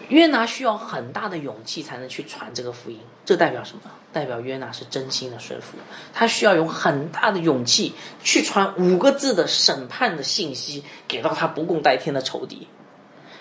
[0.10, 3.84] 约拿需要很大的勇气才能去传这个福音，这代表什么？
[4.12, 5.78] 代表约拿是真心的顺服。
[6.14, 12.68] 他需要有很大的勇气去传五个字的审判的信息给到他不共戴天的仇敌。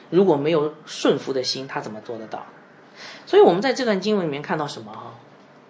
[0.08, 2.46] 如果没有顺服的心，他怎么做得到？
[3.26, 4.92] 所以我们在这段经文里面看到什么？
[4.92, 5.14] 哈，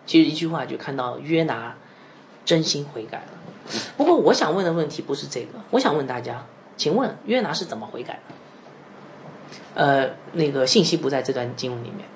[0.07, 1.75] 其实一句话就看到约拿
[2.44, 3.24] 真心悔改了。
[3.96, 6.44] 不过我想问的问题不是这个，我想问大家，
[6.76, 8.35] 请问约拿是怎么悔改的？
[9.74, 12.07] 呃，那个信息不在这段经文里面。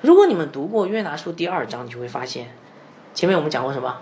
[0.00, 2.48] 如果你们读过约拿书第二章，你就会发现，
[3.14, 3.98] 前面我们讲过什么？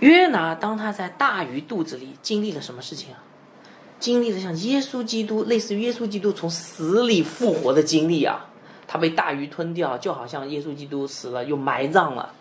[0.00, 3.22] 约拿当他在大鱼肚子里经历了什么事情啊？
[4.00, 8.46] 经历了像耶稣基督，类似耶稣基督从死里复活的经历啊。
[8.86, 12.34] 他被大鱼吞掉，就好像耶稣基督死了又埋葬了，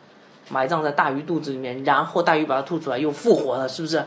[0.51, 4.05] 埋葬在大鱼肚子里面，然后大鱼把它吐出来又复活了，是不是？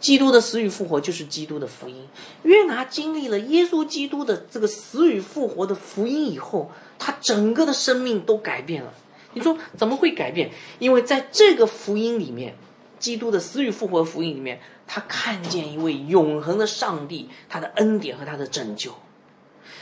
[0.00, 2.06] 基督的死与复活就是基督的福音。
[2.44, 8.94] 约拿经历了耶稣基督的这个死与复活的福音以后，他整个的生命都改变了。
[9.32, 10.52] 你说怎么会改变？
[10.78, 12.56] 因为在这个福音里面，
[13.00, 18.94] 基督的死与复活福音里面，他看见一位永恒的上帝，他的恩典和他的拯救。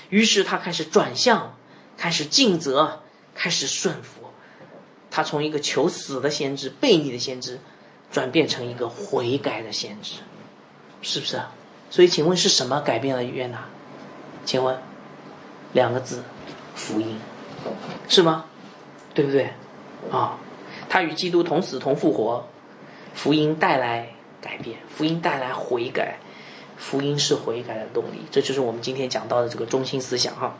[0.08, 1.54] 于是他开始转向，
[1.98, 3.02] 开始尽责，
[3.34, 4.25] 开始顺服。
[5.16, 7.58] 他从一个求死的先知、悖逆的先知。
[8.08, 10.20] 转变成一个悔改的先知，
[11.02, 11.40] 是不是？
[11.90, 13.64] 所以，请问是什么改变了约拿？
[14.44, 14.78] 请问，
[15.72, 16.22] 两个字，
[16.76, 17.18] 福音，
[18.08, 18.44] 是吗？
[19.12, 19.50] 对不对？
[20.10, 20.38] 啊，
[20.88, 22.46] 他与基督同死同复活，
[23.12, 26.18] 福音带来改变，福音带来悔改，
[26.76, 28.22] 福音是悔改的动力。
[28.30, 30.56] 这就是我们今天讲到的这个中心思想哈。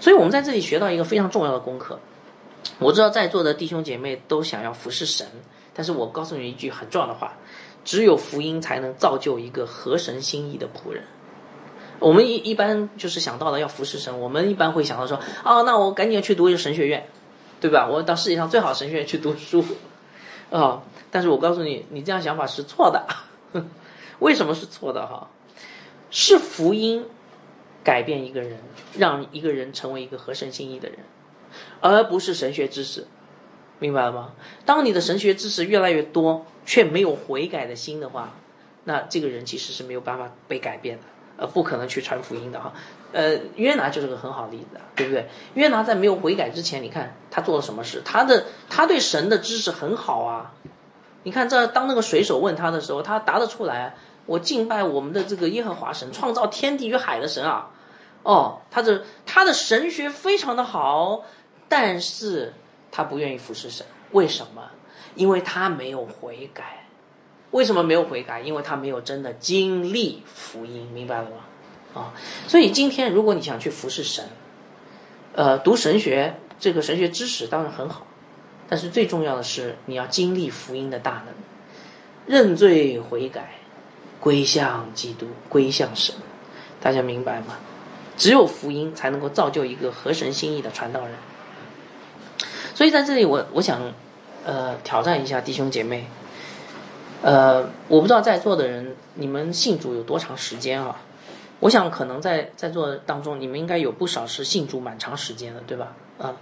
[0.00, 2.00] 所以我们在这里学到一个非常重要的功课。
[2.78, 5.26] 我知道在座的弟兄姐妹都想要服侍神。
[5.74, 7.34] 但是我告诉你一句很重要的话：
[7.84, 11.04] 只有福音才能造就一个合神心意的仆人。
[11.98, 17.06] 我们一一般就是想到了要服侍神，我们一般会想到说：哦，那我赶紧去读一个神学院，
[17.60, 17.86] 对吧？
[17.86, 19.64] 我到世界上最好神学院去读书
[20.50, 20.82] 啊！
[21.10, 23.06] 但是我告诉你，你这样想法是错的。
[24.18, 25.06] 为什么是错的？
[25.06, 25.28] 哈，
[26.10, 27.04] 是福音
[27.84, 28.58] 改变一个人，
[28.96, 30.98] 让一个人成为一个合神心意的人，
[31.80, 33.06] 而不是神学知识。
[33.78, 34.32] 明白了吗？
[34.66, 38.34] 当你的神学知识越来越多，却没有悔改的心的话，
[38.84, 41.04] 那这个人其实是没有办法被改变的，
[41.38, 42.74] 呃，不可能去传福音的哈。
[43.12, 45.26] 呃，约拿就是个很好的例子，对不对？
[45.54, 48.02] 约拿在没有悔改之前，你看他做了什么事？
[48.04, 50.52] 他的他对神的知识很好啊。
[51.22, 53.94] 你看这当那个水手问他的时候，他答得出来。
[54.26, 57.70] 我敬拜我们的这个耶和华神，创造天地与海的神啊。
[58.22, 61.24] 哦，他的他的神学非常的好，
[61.70, 62.52] 但是。
[62.92, 64.68] 他不愿意服侍神，为什么？
[65.14, 66.88] 因为他没有悔改。
[67.52, 68.40] 为什么没有悔改？
[68.40, 71.36] 因为他没有真的经历福音，明白了吗？
[71.94, 72.12] 啊，
[72.48, 74.24] 所以今天如果你想去服侍神，
[75.36, 78.04] 呃，读神学这个神学知识当然很好，
[78.68, 81.34] 但是最重要的是你要经历福音的大能，
[82.26, 83.52] 认罪悔改，
[84.18, 86.12] 归向基督，归向神。
[86.80, 87.56] 大家明白吗？
[88.16, 91.14] 只有福音才能够造就一个合神心意的传道人。
[92.80, 93.78] 所以在这里，我我想，
[94.42, 96.06] 呃，挑战一下弟兄姐妹，
[97.20, 100.96] 呃，我不知道在座的人你们信主有多长时间啊？
[101.58, 105.92] 我想可能在在座当中，你们应该有不少是信主蛮长时间的，对吧？
[106.18, 106.34] 啊，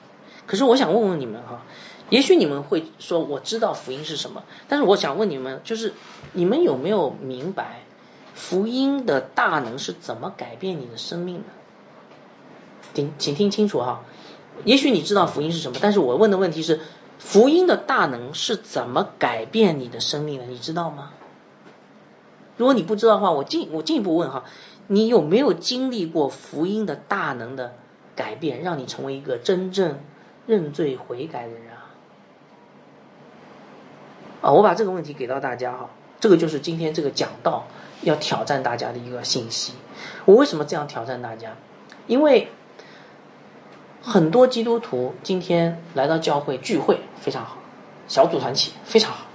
[0.46, 1.60] 可是我想问问你们哈，
[2.08, 5.92] 也许你们会说我知道福音是什么，但是我想问你们，就是
[6.34, 7.80] 你们有没有明白
[8.36, 11.42] 福音的大能是怎么改变你的生命的？
[12.94, 14.04] 听，请听清楚哈。
[14.64, 16.80] 也许你知道福音是什么，但是我问的问题是，
[17.18, 20.46] 福音的大能是怎么改变你的生命的？
[20.46, 21.10] 你知道吗？
[22.56, 24.44] 如果你不知道的话，我进我进一步问哈。
[24.90, 27.74] 你有没有经历过福音的大能的
[28.16, 30.00] 改变，让你成为一个真正
[30.46, 31.92] 认罪悔改的人啊？
[34.40, 37.66] 啊，我把这个问题给到大家哈，这个就是今天这个讲道
[38.00, 39.74] 要挑战大家的一个信息。
[40.24, 41.54] 我为什么这样挑战大家？
[42.06, 42.48] 因为
[44.08, 47.58] 很多基督徒今天来到教会聚会非常好，
[48.08, 49.26] 小组团体非常好，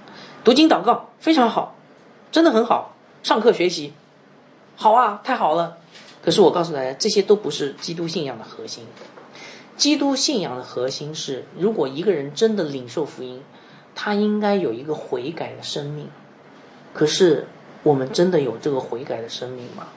[0.43, 1.75] 读经祷告非常好，
[2.31, 3.93] 真的很好，上课学习。
[4.75, 5.77] 好啊，太好了！
[6.23, 8.83] 可是我告诉大家，这些都不是基督信仰的核心。
[9.77, 13.43] 基督信仰的核心是，如果一个人真的领受福音，
[13.93, 16.07] 他应该有一个悔改的生命。
[16.95, 17.47] 可是
[17.83, 19.89] 我们真的有这个悔改的生命吗？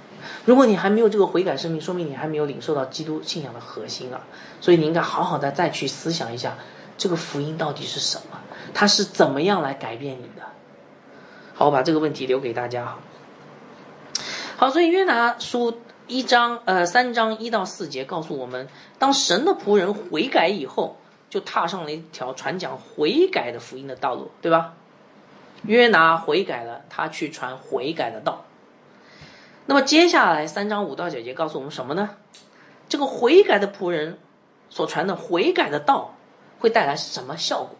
[0.45, 4.27] 如果你还没有这个悔改生命，说明你还没有领受到基督信仰的核心啊！
[4.67, 6.59] 所以你应该好好的再去思想一下，
[6.99, 8.41] 这个福音到底是什么？
[8.75, 10.43] 它是怎么样来改变你的？
[11.55, 12.99] 好，我把这个问题留给大家哈。
[14.57, 18.67] 好，所以约拿书一章呃三章一到四节告诉我们，
[18.99, 20.97] 当神的仆人悔改以后，
[21.31, 24.73] 就踏上了一条传讲悔改的福音的道路，对吧？
[25.63, 28.45] 约拿悔改了，他去传悔改的道。
[29.67, 32.11] 那么接下来三章五到九节告诉我们什么呢？
[32.89, 34.19] 这个悔改的仆人
[34.71, 36.15] 所传的悔改的道
[36.59, 37.77] 会带来什么效果？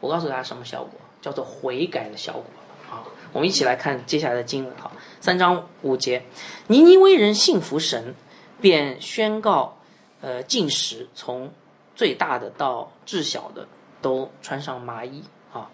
[0.00, 0.92] 我告诉大家什么效果？
[1.20, 2.44] 叫做悔改的效果。
[2.86, 4.74] 好，我们一起来看接下来的经文。
[4.76, 4.92] 好。
[5.20, 6.22] 三章五节，
[6.66, 8.14] 尼尼微人信服神，
[8.60, 9.78] 便宣告，
[10.20, 11.50] 呃，禁食，从
[11.96, 13.66] 最大的到至小的
[14.02, 15.24] 都穿上麻衣
[15.54, 15.70] 啊！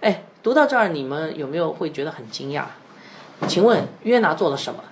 [0.00, 2.64] 哎，读到这儿，你们有没有会觉得很惊讶？
[3.48, 4.84] 请问约拿做了什么？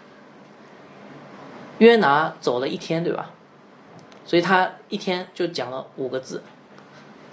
[1.77, 3.33] 约拿走了一天，对吧？
[4.25, 6.43] 所以他一天就讲了五个字，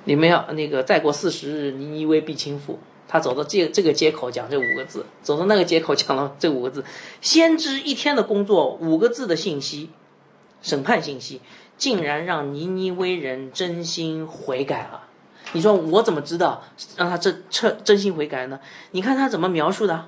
[0.04, 2.76] 你们要那个再过四十日，尼尼微必倾覆。
[3.08, 6.86] 他走到这这个街口讲这五个字，走到那个街口讲了这五个字，
[7.20, 9.90] 先知一天的工作五个字的信息，
[10.62, 11.42] 审判信息，
[11.78, 15.08] 竟然让尼尼微人真心悔改了。
[15.52, 16.64] 你说我怎么知道
[16.96, 18.62] 让他真真真心悔改呢？
[18.92, 20.08] 你看他怎么描述的？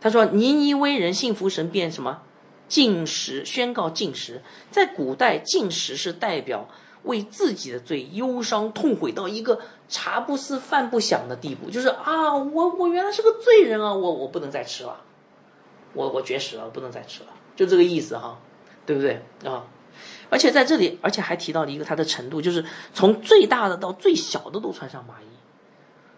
[0.00, 2.22] 他说尼尼微人信服神变什么？
[2.70, 4.40] 禁食，宣告禁食。
[4.70, 6.66] 在古代，禁食是代表。
[7.04, 15.00] 为自己的罪忧伤痛悔到一个茶不思饭不想的地步，就是啊，我我原来是个罪人啊，我我不能再吃了，
[15.94, 18.38] 我我绝食了，不能再吃了，就这个意思哈，
[18.84, 19.64] 对不对啊？
[20.28, 25.24] 而且在这里，而且还提到了一个他的程度，就是从最大的到最小的都穿上麻衣，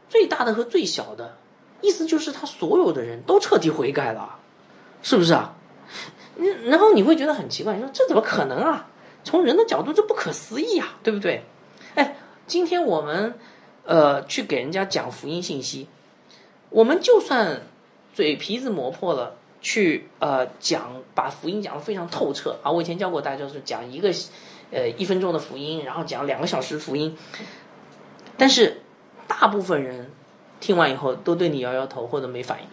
[0.08, 1.38] 最大的和最小的，
[1.80, 4.40] 意思就是他所有的人都彻底悔改了，
[5.00, 5.54] 是不是啊？
[6.64, 8.88] 然后你会觉得很奇怪，你说这怎么可能啊？
[9.24, 11.44] 从人的角度，这不可思议啊，对不对？
[11.94, 13.34] 哎，今天我们
[13.84, 15.86] 呃去给人家讲福音信息，
[16.70, 17.62] 我们就算
[18.12, 22.70] 嘴皮子磨破了，去呃讲把福音讲的非常透彻啊。
[22.70, 24.12] 我以前教过大家，就是讲一个
[24.72, 27.16] 呃一分钟的福音，然后讲两个小时福音，
[28.36, 28.80] 但是
[29.28, 30.10] 大部分人
[30.58, 32.66] 听完以后都对你摇摇头或者没反应，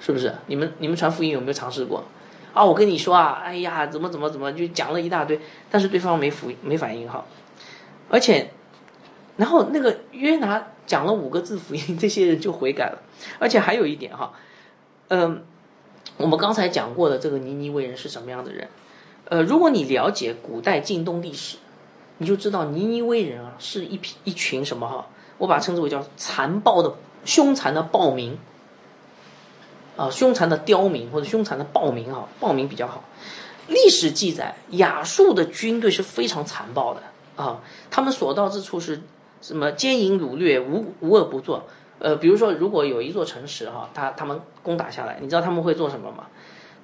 [0.00, 0.34] 是不是？
[0.46, 2.02] 你们你们传福音有没有尝试过？
[2.56, 5.38] 啊，我跟你说啊，哎呀，怎么怎么怎么，就讲了一大堆，
[5.70, 7.22] 但是对方没福没反应哈，
[8.08, 8.50] 而且，
[9.36, 12.98] 然后那个约拿讲了五个字福音， 这些人就悔改了，
[13.38, 14.32] 而且还有一点哈，
[15.08, 15.44] 嗯，
[16.16, 18.66] 我们刚才讲过的这个尼尼微人是什么样的人？
[19.28, 21.58] 呃，如果你了解古代近东历史，
[22.16, 26.94] 你就知道尼尼微人啊是一批一群什么哈，我把称之为叫残暴的
[27.26, 28.38] 凶残的暴民。
[29.96, 33.02] 啊，凶残的刁民或者凶残的暴民啊，暴民比较好。
[33.66, 37.02] 历史记载，亚述的军队是非常残暴的
[37.34, 39.00] 啊，他们所到之处是
[39.40, 41.64] 什么奸淫掳掠，无无恶不作。
[41.98, 46.26] 呃，比如说，如果有一座城池哈，他他们攻打下来，你知道他们会做什么吗？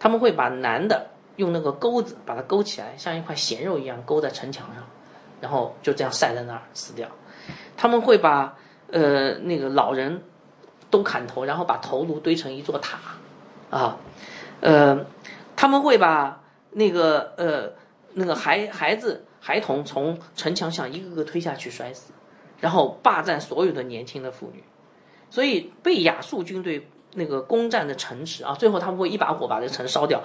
[0.01, 4.83] 他们会把男的用那个钩子把它勾起来，像一块咸肉一样勾在城墙上，
[5.41, 7.07] 然后就这样晒在那儿死掉。
[7.77, 8.57] 他们会把
[8.91, 10.23] 呃那个老人。
[10.93, 12.99] 都砍头，然后把头颅堆成一座塔，
[13.71, 13.97] 啊，
[14.61, 15.05] 呃，
[15.57, 16.41] 他们会把
[16.71, 17.73] 那个呃
[18.13, 22.13] 那个孩孩子孩童从城墙上一个个推下去摔死，
[22.61, 24.63] 然后霸占所有的年轻的妇女，
[25.31, 30.23] 所以被亚述军队那个攻占的城池啊，最后他们会一把火把这城烧掉。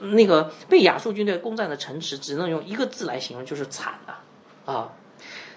[0.00, 4.24] 那个被亚述军队攻占的城池，只能用一个字来形容，就是惨啊
[4.66, 4.92] 啊！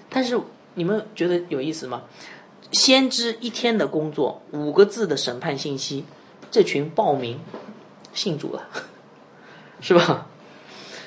[0.09, 0.39] 但是
[0.75, 2.03] 你们觉得有意思吗？
[2.74, 6.05] 先知一天的工作，五个字的审判信息，
[6.51, 7.39] 这群暴民
[8.13, 8.67] 信主了，
[9.80, 10.28] 是吧？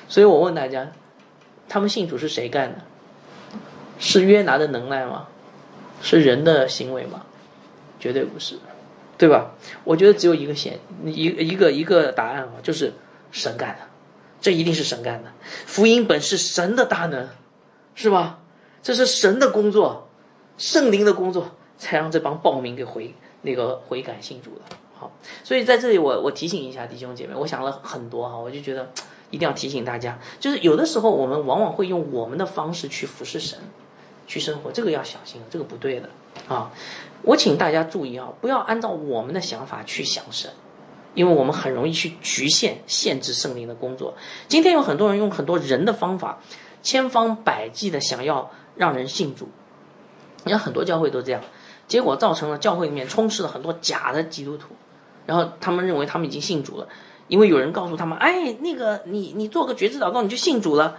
[0.07, 0.91] 所以我问大家，
[1.67, 2.79] 他们信主是谁干的？
[3.99, 5.27] 是约拿的能耐吗？
[6.01, 7.23] 是人的行为吗？
[7.99, 8.57] 绝对不是，
[9.17, 9.55] 对吧？
[9.83, 12.93] 我觉得只有一个现一一个一个答案啊，就是
[13.31, 13.79] 神干的，
[14.39, 15.31] 这一定是神干的。
[15.65, 17.27] 福音本是神的大能，
[17.95, 18.39] 是吧？
[18.83, 20.06] 这是神的工作，
[20.57, 24.61] 圣灵的工作，才让这帮暴民给回那个悔改信主的。
[24.95, 25.11] 好，
[25.43, 28.89] 所以在这里我我提醒一下弟兄姐妹，我想了很多哈，我就觉得。
[29.29, 33.59] 一定要提醒大家，就是有的时候我们往往会用我们的方式去服侍神，
[34.25, 36.07] 去生活，这个要小心，这个不对的
[36.47, 36.71] 啊！
[37.23, 40.49] 我请大家注意啊，不要按照我们的想法去想神，
[41.13, 44.13] 因为我们很容易去局限、限制圣灵的工作。
[44.47, 46.39] 今天有很多人用很多人的方法，
[46.81, 49.49] 千方百计的想要让人信主，
[50.47, 51.41] 你看很多教会都这样，
[51.87, 54.69] 结果造成了教会里面充斥了很多假的基督徒，
[55.25, 56.87] 然后他们认为他们已经信主了。
[57.27, 60.95] 因为有人告诉他们，哎，那个你你做个觉知祷告你就信主了，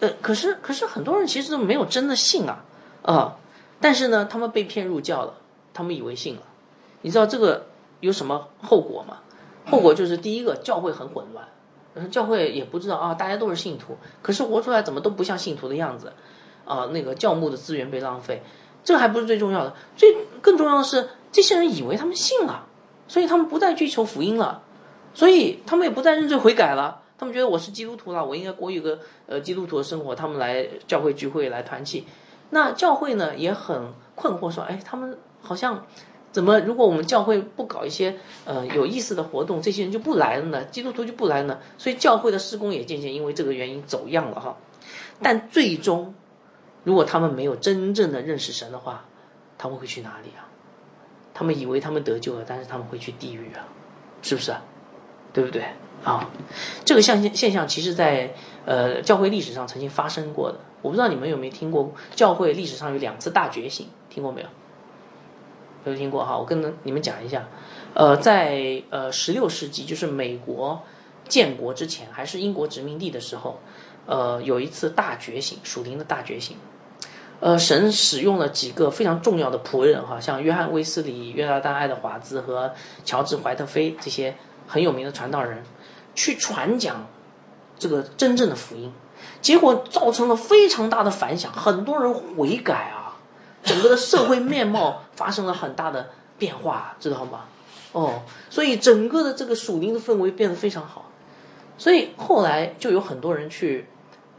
[0.00, 2.62] 呃，可是可是很多人其实都没有真的信啊，
[3.00, 3.36] 啊，
[3.80, 5.32] 但是呢，他们被骗入教了，
[5.72, 6.42] 他们以为信了，
[7.00, 7.68] 你知道这个
[8.00, 9.20] 有什么后果吗？
[9.64, 16.12] 后果就是第一个，教会很混乱，教会也不知道啊，大家都是信徒，可是活出来怎么都不像信徒的样子，
[16.66, 18.42] 啊，那个教牧的资源被浪费，
[18.84, 22.66] 这还不是最重要的，最更重要的是，这些人以为他们信了，
[23.06, 24.62] 所以他们不再追求福音了。
[25.14, 30.14] 所以他们也不再认罪悔改了，他们觉得我是基督徒了，我应该过一个呃基督徒的生活。
[30.14, 32.06] 他们来教会聚会来团契，
[32.48, 35.84] 那教会呢也很困惑，说：哎，他们好像
[36.32, 36.58] 怎么？
[36.60, 38.16] 如果我们教会不搞一些
[38.46, 40.64] 呃有意思的活动，这些人就不来了呢？
[40.64, 41.58] 基督徒就不来呢？
[41.76, 44.56] 所以教会的施工也渐渐因为这个原因走样了哈。
[45.22, 46.14] 但最终，
[46.84, 49.04] 如果他们没有真正的认识神的话，
[49.56, 50.48] 他们会去哪里啊？
[51.34, 53.66] 他们以为他们得救了，但是他们会去地狱啊，
[54.22, 54.54] 是不是？
[55.32, 55.64] 对不对
[56.04, 56.28] 啊？
[56.84, 58.34] 这个现象现象其实，在
[58.66, 60.58] 呃教会历史上曾经发生过的。
[60.82, 64.48] 我不知道你们有没有听过，教会历史上有两次大觉醒，听过没有？
[65.84, 66.36] 有听过哈？
[66.36, 67.48] 我跟你们讲一下。
[67.94, 70.82] 呃，在呃十六世纪，就是美国
[71.28, 73.60] 建国之前，还是英国殖民地的时候，
[74.06, 76.56] 呃，有一次大觉醒，属灵的大觉醒。
[77.42, 82.72] 呃，神使用了几个非常重要的仆人哈，像约翰威斯理、约拿丹爱德华兹和
[83.04, 84.34] 乔治怀特菲这些。
[84.64, 85.62] 很有名的传道人，
[86.14, 87.04] 去传讲
[87.78, 88.90] 这个真正的福音，
[89.42, 93.18] 结果造成了非常大的反响，很多人悔改啊，
[93.62, 97.40] 整个的社会面貌发生了很大的变化，知道吗？
[97.90, 101.10] 哦，所以整个的这个属灵的氛围变得非常好，
[101.76, 103.88] 所以后来就有很多人去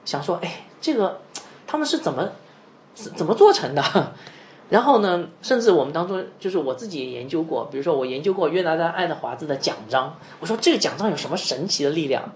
[0.04, 1.22] 想说，哎，这个
[1.68, 2.32] 他们是怎么
[2.94, 3.84] 怎么做成的？
[4.70, 10.18] 然后呢，甚至我们当中，就是我自己也研究过，比如说我研究过约拿丹·爱德华兹的奖章。
[10.40, 12.34] 我说这个奖章有什么神奇的力量？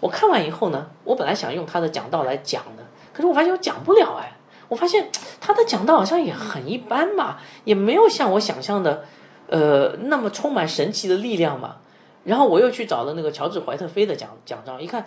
[0.00, 4.36] 我看完以后呢，我本来想用他的讲道来讲的，可是我发现我讲不了哎。
[4.68, 5.10] 我发现
[5.40, 9.04] 他的讲道好像也很一般嘛，也没有像我想象的，
[9.48, 11.76] 呃，那么充满神奇的力量嘛。
[12.24, 15.04] 然后我又去找了那个乔治·怀特菲的讲讲章，一看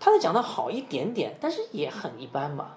[0.00, 2.70] 他的讲道好一点点，但是也很一般嘛。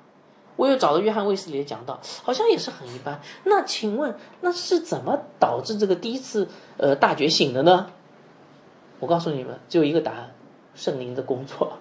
[0.57, 3.21] 我又找了约翰卫斯理讲道，好像也是很一般。
[3.45, 7.87] 那请问，那是怎么导致这个第一次呃大觉醒的呢？
[8.99, 10.35] 我告诉你们，只有一个答案：
[10.75, 11.77] 圣灵的工作。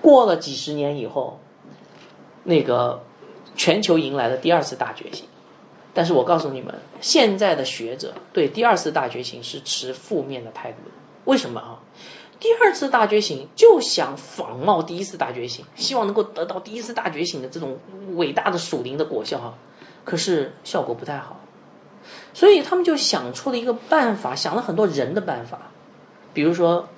[0.00, 1.38] 过了几十年以后，
[2.44, 3.02] 那个
[3.54, 5.26] 全球迎来了第二次大觉醒。
[5.92, 10.78] 但是我告诉你们，现在的学者对第二次大觉醒是持负面的态度。
[11.26, 11.78] 为什么啊？
[12.40, 17.78] 第二次大觉醒就想仿冒第一次大觉醒，希望能够得到第一次大觉醒的这种
[18.16, 19.54] 伟大的属灵的果效哈，
[20.04, 21.38] 可是效果不太好，
[22.32, 25.70] 所以他们就想出了一个办法，想了很多人的办法，
[26.32, 26.88] 比如说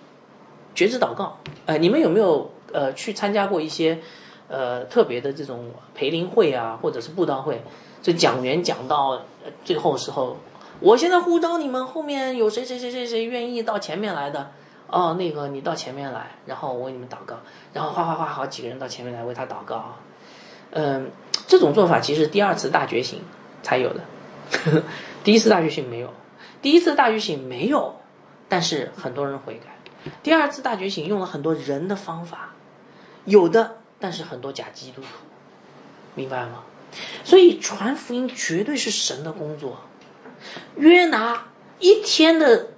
[0.77, 1.39] 觉知祷告。
[1.67, 3.99] 呃，你们有没有呃去参加过一些
[4.47, 7.61] 呃特别的这种培灵会啊，或者是布道会？
[8.01, 9.23] 这讲员讲到
[9.65, 10.37] 最后时候，
[10.79, 14.53] 我现在呼召你们，后面有谁谁谁谁谁愿意到前面来的？
[14.93, 17.37] 哦，那个你到前面来，然后我为你们祷告，
[17.73, 19.97] 然后哗哗哗，好几个人到前面来为他祷告啊。
[20.71, 21.11] 嗯，
[21.47, 23.23] 这种做法其实第二次大觉醒
[23.63, 24.03] 才有的，
[25.25, 26.13] 第一次大觉醒没有，
[26.61, 27.97] 第一次大觉醒没有，
[28.49, 29.73] 但是很多人悔改。
[30.23, 32.51] 第二次大觉醒用了很多人的方法，
[33.25, 35.07] 有的，但是很多假基督徒，
[36.15, 36.65] 明白吗？
[37.25, 39.79] 所以传福音绝对是神的工作。
[40.77, 41.45] 约拿
[41.79, 42.71] 一天的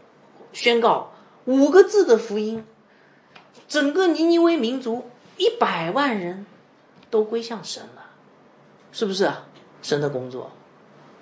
[0.52, 1.13] 宣告，
[1.46, 2.64] 五个字的福音，
[3.68, 6.46] 整个尼尼微民族一百万人
[7.10, 8.06] 都归向神了，
[8.92, 9.30] 是不是？
[9.82, 10.50] 神的工作，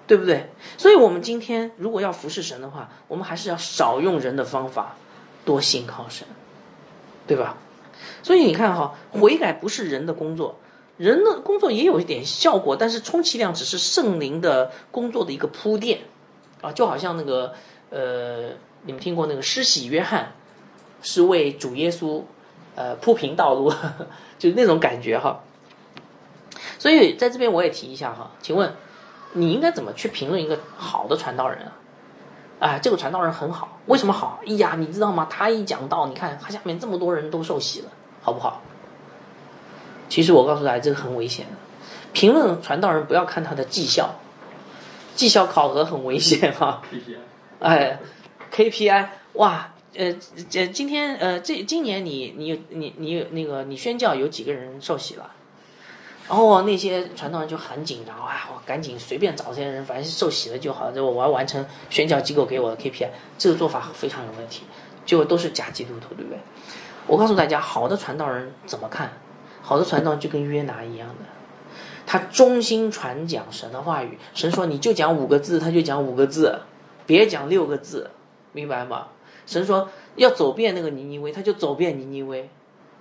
[0.07, 0.49] 对不对？
[0.79, 4.95] 所以，我们今天如果要服侍神的话，我们还是要少用人的方法，
[5.45, 6.27] 多信靠神，
[7.27, 7.57] 对吧？
[8.23, 10.57] 所以你看哈，悔改不是人的工作。
[10.99, 16.03] 人的工作也有一点效果，但是充其量只是圣灵的工作的一个铺垫，
[16.61, 17.53] 啊，就好像那个
[17.91, 18.51] 呃，
[18.83, 20.33] 你们听过那个施洗约翰
[21.03, 22.23] 是为主耶稣
[22.75, 23.73] 呃铺平道路，
[24.39, 25.41] 就那种感觉哈。
[26.79, 28.75] 所以在这边我也提一下哈，请问
[29.33, 31.73] 你应该怎么去评论一个好的传道人啊？
[32.59, 34.41] 哎，这个传道人很好，为什么好？
[34.47, 35.27] 哎呀，你知道吗？
[35.31, 37.89] 他一讲道，你看他下面这么多人都受洗了，
[38.21, 38.63] 好不好？
[40.09, 41.53] 其实我告诉大家，这个很危险的。
[42.13, 44.17] 评论传道人不要看他的绩效，
[45.15, 46.83] 绩效考核很危险哈。
[47.61, 47.99] 哎
[48.53, 50.15] ，KPI 哇，呃，
[50.51, 55.31] 这今天呃，这今年你你你你那个你宣教有几个人受洗了？
[56.29, 63.09] 然后那些传道人就很紧张啊，我赶紧随便找这些人，反正受洗了就好，这我要完成宣教机构给我的 KPI。
[63.37, 64.63] 这个做法非常有问题，
[65.05, 66.39] 就都是假基督徒，对不对？
[67.09, 69.13] 我告诉大家，好的传道人怎么看？
[69.61, 71.25] 好的传道就跟约拿一样的，
[72.07, 74.17] 他忠心传讲神的话语。
[74.33, 76.61] 神说你就讲五个字，他就讲五个字，
[77.05, 78.11] 别讲六个字，
[78.53, 79.09] 明白吗？
[79.47, 82.49] 神说要走遍那个尼尼微，他就走遍尼尼微，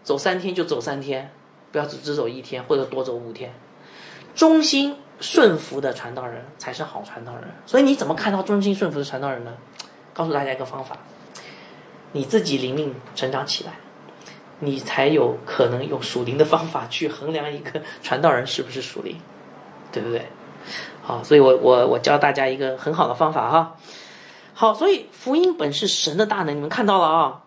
[0.04, 1.32] 走三天就走三天，
[1.72, 3.54] 不要只只走一天或者多走五天。
[4.34, 7.43] 忠心顺服的传道人才是好传道人。
[7.66, 9.54] 所以你怎么看到忠心顺服的传道人呢？
[10.14, 10.97] 告诉大家一个方法，
[12.12, 13.74] 你自己灵命成长起来。
[14.64, 19.18] 你才有可能用属灵的方法去衡量一个传道人是不是属灵，
[19.91, 20.28] 对不对？
[21.02, 23.76] 好，所以我我我教大家一个很好的方法哈。
[24.62, 27.41] 好，所以福音本是神的大能，你们看到了啊。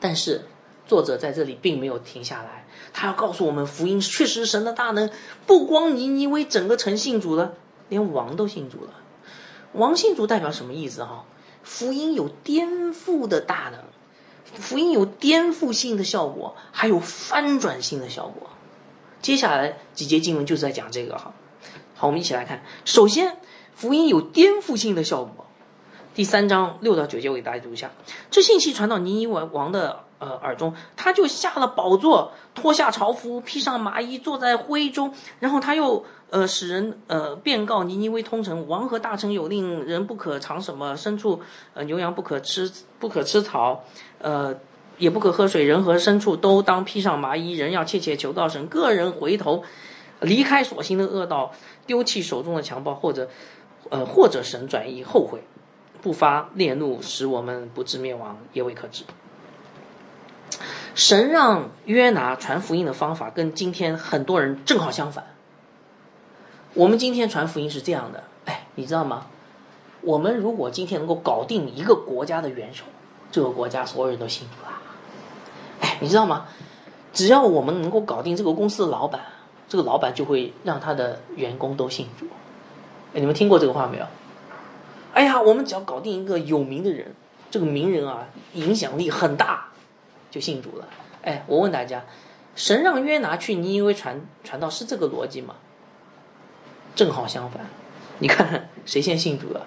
[0.00, 0.44] 但是
[0.84, 5.08] 作者在这里并没有停下来，他要告诉我们，福音确实神的大能，
[5.46, 7.54] 不光尼尼微整个城信主了，
[7.88, 8.90] 连王都信主了。
[9.74, 11.26] 王信主代表什么意思哈？
[11.62, 13.84] 福音有颠覆的大能。
[14.60, 18.50] 福音有颠覆性的效果，还有翻转性的效果。
[19.22, 21.32] 接下来几节经文就是在讲这个哈。
[21.94, 22.64] 好，我们一起来看。
[22.84, 23.36] 首先，
[23.76, 25.45] 福音有颠覆性的效果。
[26.16, 27.90] 第三章六到九节，我给大家读一下。
[28.30, 35.12] 这信息传到尼尼王王的呃耳中，他就下了宝座，脱下朝服，披上麻衣，坐在灰中。
[35.40, 41.42] 然后他又呃使人呃便告尼尼微通城王和大臣有令人不可尝什么牲畜
[41.74, 43.84] 呃牛羊不可吃不可吃草。
[44.18, 44.54] 呃，
[44.96, 47.52] 也不可喝水，人和牲畜都当披上麻衣。
[47.52, 49.62] 人要切切求告神，个人回头，
[50.20, 51.52] 离开所行的恶道，
[51.86, 53.28] 丢弃手中的强暴，或者，
[53.90, 55.42] 呃，或者神转移后悔，
[56.06, 59.02] 不发烈怒，使我们不致灭亡，也未可知。
[60.94, 65.24] 神让约拿传福音的方法跟今天很多人正好相反。
[66.74, 69.26] 我们今天传福音是这样的，哎，你知道吗？
[70.02, 72.84] 我们如果今天能够搞定一个国家的元首。
[73.32, 74.78] 这个国家所有人都信主了，
[75.80, 76.46] 哎，你知道吗？
[77.12, 79.22] 只要我们能够搞定这个公司的老板，
[79.68, 82.26] 这个老板就会让他的员工都信主。
[83.12, 84.06] 哎，你们听过这个话没有？
[85.16, 87.14] 哎呀，我们只要搞定一个有名的人，
[87.50, 89.68] 这个名人啊，影响力很大，
[90.30, 90.86] 就信主了。
[91.22, 92.04] 哎，我问大家，
[92.54, 95.54] 神让约拿去尼尼微传传道是这个逻辑吗？
[96.94, 97.64] 正好相反，
[98.18, 99.66] 你看谁先信主了？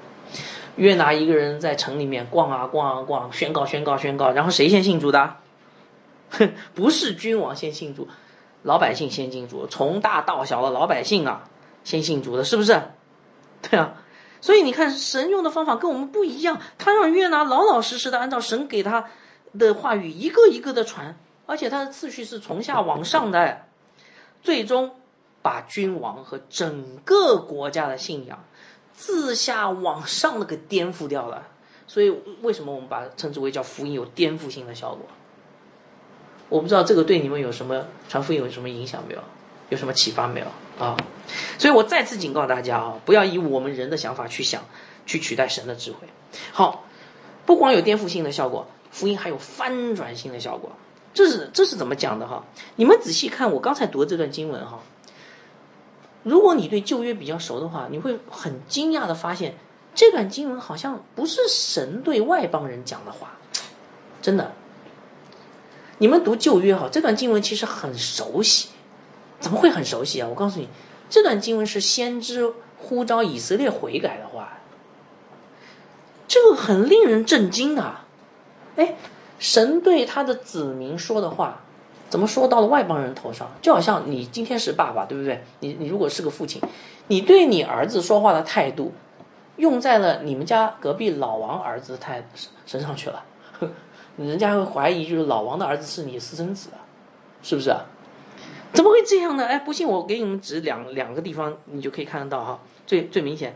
[0.76, 5.38] 约拿一个人在城里面逛啊逛啊逛，宣告宣告宣告，然后谁先信主的？
[6.30, 8.08] 哼， 不是君王先信主，
[8.62, 11.50] 老百姓先信主，从大到小的老百姓啊，
[11.84, 12.80] 先信主的，是不是？
[13.64, 13.96] 对啊，
[14.42, 19.06] 所以你看神用的方法跟我们不一样，他让约拿老老实实的按照神给他
[19.58, 23.66] 的话语一个一个的传，而且他的次序是从下往上的，
[24.42, 24.96] 最终
[25.42, 28.44] 把君王和整个国家的信仰。
[28.94, 31.48] 自下往上的给颠覆掉了，
[31.88, 35.06] 所以为什么我们把它称之为叫福音有颠覆性的效果？
[36.50, 39.22] 我不知道这个对你们有什么传福音有什么影响没有？
[39.70, 40.48] 有什么启发没有
[40.80, 40.98] 啊？
[41.60, 44.64] 所以我再次警告大家啊，不要以我们人的想法去想，
[45.06, 46.08] 去取代神的智慧。
[46.52, 46.86] 好，
[47.46, 50.72] 不光有颠覆性的效果，福音还有翻转性的效果。
[51.14, 52.46] 这是这是怎么讲的哈？
[52.76, 54.80] 你们仔细看我刚才读的这段经文哈。
[56.24, 59.56] 如果你对旧约比较熟的话，你会很惊讶的发现，
[59.96, 63.38] 这段经文好像不是神对外邦人讲的话，
[64.22, 64.54] 真的，
[65.98, 68.70] 你们读旧约哈，这段经文其实很熟悉，
[69.40, 70.28] 怎么会很熟悉啊？
[70.30, 70.68] 我告诉你，
[71.10, 74.60] 这段经文是先知呼召以色列悔改的话，
[76.28, 78.06] 这个很令人震惊啊！
[78.76, 78.96] 哎，
[79.40, 81.62] 神对他的子民说的话，
[82.10, 83.50] 怎么说到了外邦人头上？
[83.62, 85.44] 就好像你今天是爸爸，对不对？
[85.60, 86.62] 你你如果是个父亲，
[87.08, 88.94] 你对你儿子说话的态度，
[89.58, 92.28] 用在了你们家隔壁老王儿子态
[92.66, 93.24] 身上去了。
[94.18, 96.84] 人家会怀疑，就是老王的儿子是你私生子啊，
[97.42, 97.86] 是不是啊？
[98.74, 99.46] 怎么会这样呢？
[99.46, 102.60] 哎，不信我给你们指两两个地方，你就可以看得到哈。
[102.86, 103.56] 最最明显，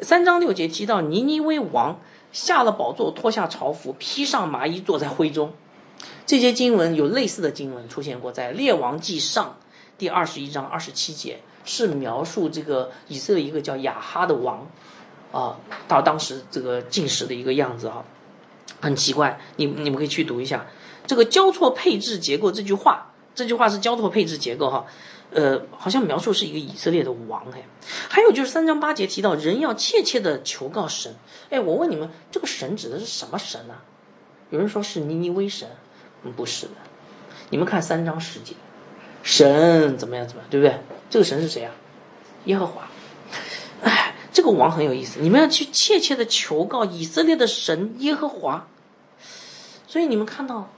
[0.00, 2.00] 三章六节提到尼尼微王
[2.32, 5.52] 下了宝座，脱下朝服，披上麻衣，坐在灰中。
[6.26, 9.56] 这些经文有类似的经文出现过，在列王记上
[9.98, 14.66] 第二十一章二十七节，是描述这个以色列一个叫亚哈的王
[15.32, 18.04] 啊，到当时这个进食的一个样子啊。
[18.80, 20.66] 很奇怪，你你们可以去读一下
[21.06, 24.86] 这个交错配置结构这句话，这句话是交错配置结构哈，
[25.30, 27.62] 呃，好像描述是一个以色列的王哎，
[28.08, 31.14] 还有就是三章八节提到人要切切的求告神，
[31.50, 33.74] 哎，我问你们，这个神指的是什么神呢？
[34.50, 35.68] 有人说是尼尼微神，
[36.24, 36.72] 嗯，不是的，
[37.50, 38.54] 你们看三章十节，
[39.22, 40.76] 神怎么样怎么样，对不对？
[41.08, 41.72] 这个神是谁啊？
[42.46, 42.88] 耶和华，
[43.82, 44.14] 哎。
[44.32, 48.68] 这个王很有意思，你们要去切切的求告以色列的神耶和华。
[49.86, 50.68] 所以你们看到，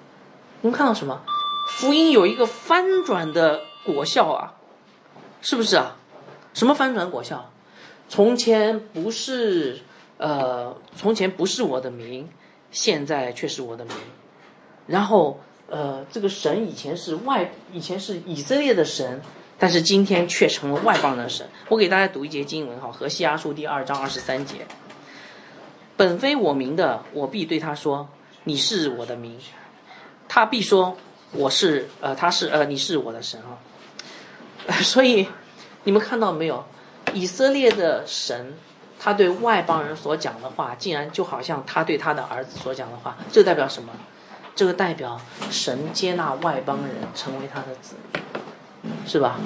[0.61, 1.22] 你们看到什么？
[1.69, 4.55] 福音有一个翻转的果效啊，
[5.41, 5.97] 是不是啊？
[6.55, 7.51] 什么翻转果效？
[8.09, 9.81] 从前不是，
[10.16, 12.29] 呃，从前不是我的名，
[12.73, 13.95] 现在却是我的名。
[14.87, 15.39] 然后，
[15.69, 19.21] 呃，这个神以前是外，以前是以色列的神。
[19.61, 21.49] 但是今天却成了外邦的神。
[21.69, 24.64] 我给大家读一节经文哈，《何西阿书》第二章二十三节
[25.99, 28.09] ：“本非我名的，我必对他说，
[28.45, 29.33] 你是我的名；
[30.29, 30.97] 他必说，
[31.33, 33.59] 我是呃，他是呃，你是我的神啊。
[34.83, 35.29] ”所以
[35.85, 36.64] 你们看到没有？
[37.14, 38.55] 以色列的神，
[38.99, 43.16] 他对外邦人所讲的话，竟然就好像他对他的儿子所讲的话。
[43.33, 43.93] 这代表什么？
[44.55, 45.20] 这个代表
[45.51, 47.97] 神接纳外邦人成为他的子。
[49.07, 49.39] 是吧？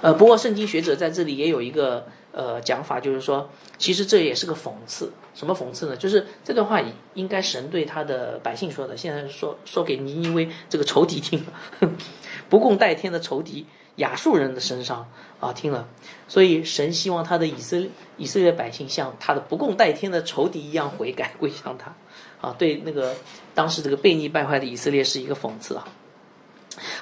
[0.00, 5.12] 呃，不过圣经学者在这里也有一个呃讲法，就是说，其实这也是个讽刺。
[5.34, 5.96] 什么讽刺呢？
[5.96, 6.80] 就是这段话
[7.14, 11.90] 应该神对他的百姓说的，现在说说给尼尼微这个仇敌听了，
[12.50, 13.66] 不共戴天的仇敌
[13.96, 15.08] 亚述人的身上
[15.40, 15.88] 啊听了。
[16.28, 21.94] 所以神希望他的以色列以色列百姓像他的不共戴天的仇敌一样悔改归向他
[22.40, 23.14] 啊，对那个
[23.54, 25.88] 当时这个悖逆败坏的以色列是一个讽刺啊。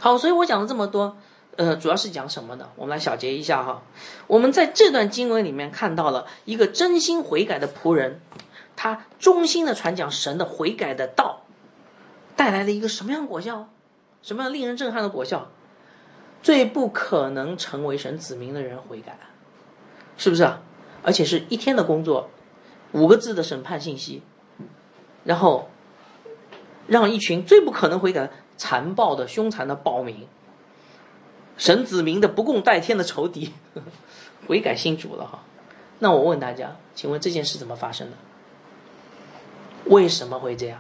[0.01, 1.17] 好，所以我讲了这么多。
[1.61, 2.71] 呃，主要是讲什么呢？
[2.75, 3.83] 我们来小结一下哈。
[4.27, 8.19] 我们在这段经文里面看到了一个真心悔改的仆人，
[8.77, 11.43] 他忠心的传讲神的悔改的道，
[12.35, 13.69] 带来了一个什么样果效？
[14.23, 15.49] 什么样令人震撼的果效？
[16.43, 19.19] 最不可能成为神子民的人悔改，
[20.17, 20.63] 是不是啊？
[21.03, 22.31] 而且是一天的工作，
[22.93, 24.23] 五个字的审判信息，
[25.25, 25.69] 然后
[26.87, 30.27] 让一群最不可能悔改、残暴的、凶残的暴民。
[31.61, 33.53] 神子民的不共戴天的仇敌，
[34.49, 35.45] 悔改信主了哈。
[35.99, 38.17] 那我问大家，请问这件事怎么发生的？
[39.85, 40.79] 为什么会这样？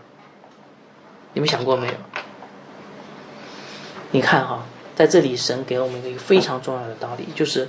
[1.35, 1.93] 你们想过没有？
[4.12, 4.64] 你看哈，
[4.97, 7.68] 在这里神给了我们一个非常重要的道理，就是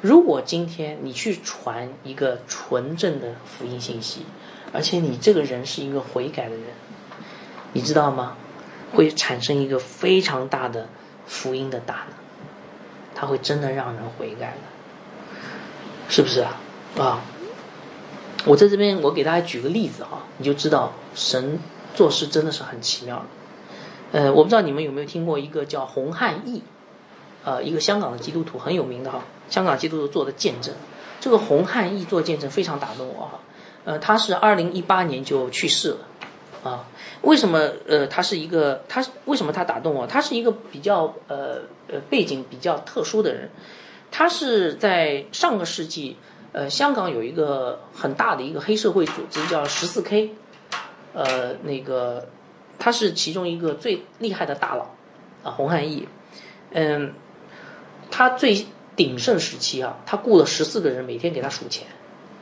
[0.00, 4.24] 如果今天你去传一个纯正的福音信息，
[4.72, 6.64] 而且你这个人是一个悔改的人，
[7.74, 8.38] 你知道吗？
[8.94, 10.88] 会产生一个非常大的
[11.26, 12.17] 福音的大能。
[13.18, 14.58] 他会真的让人悔改的，
[16.08, 16.60] 是不是啊？
[16.96, 17.20] 啊！
[18.44, 21.58] 我在这边，我给大家举个例子哈，你就知道神
[21.96, 23.24] 做事真的是很奇妙的。
[24.12, 26.62] 呃，我不知道你们有没有听过一个叫洪汉义，
[27.44, 30.72] 呃，一个香港的基督徒很有名的哈，香港基督徒做的见证。
[31.20, 33.40] 这个洪汉义做见证非常打动我哈。
[33.84, 35.98] 呃，他是二零一八年就去世了。
[36.62, 36.84] 啊，
[37.22, 37.58] 为什么？
[37.88, 40.06] 呃，他是一个，他为什么他打动我？
[40.06, 43.50] 他是一个比较呃呃背景比较特殊的人，
[44.10, 46.16] 他是在上个世纪，
[46.52, 50.32] 呃，香港有一个很大的一个黑社会组织叫十四 K，
[51.12, 52.28] 呃，那个
[52.78, 54.86] 他是其中一个最厉害的大佬，
[55.42, 56.06] 啊，洪汉义，
[56.72, 57.12] 嗯，
[58.10, 58.66] 他最
[58.96, 61.86] 鼎盛时期啊，他雇了十四个人每天给他数钱，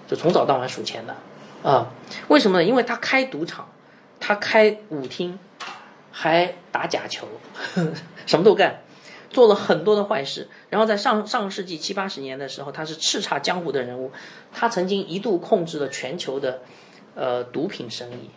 [0.07, 1.17] 就从早到晚数钱的，
[1.63, 1.91] 啊，
[2.29, 2.65] 为什么呢？
[2.65, 3.69] 因为他开赌场。
[4.19, 5.39] 他开舞厅，
[6.11, 7.29] 还打假球，
[8.25, 8.81] 什么都干，
[9.37, 10.49] 做了很多的坏事。
[10.71, 14.11] 然后在上上世纪七八十年的时候，他是叱咤江湖的人物。
[14.51, 16.63] 他曾经一度控制了全球的，
[17.15, 18.31] 呃，毒品生意，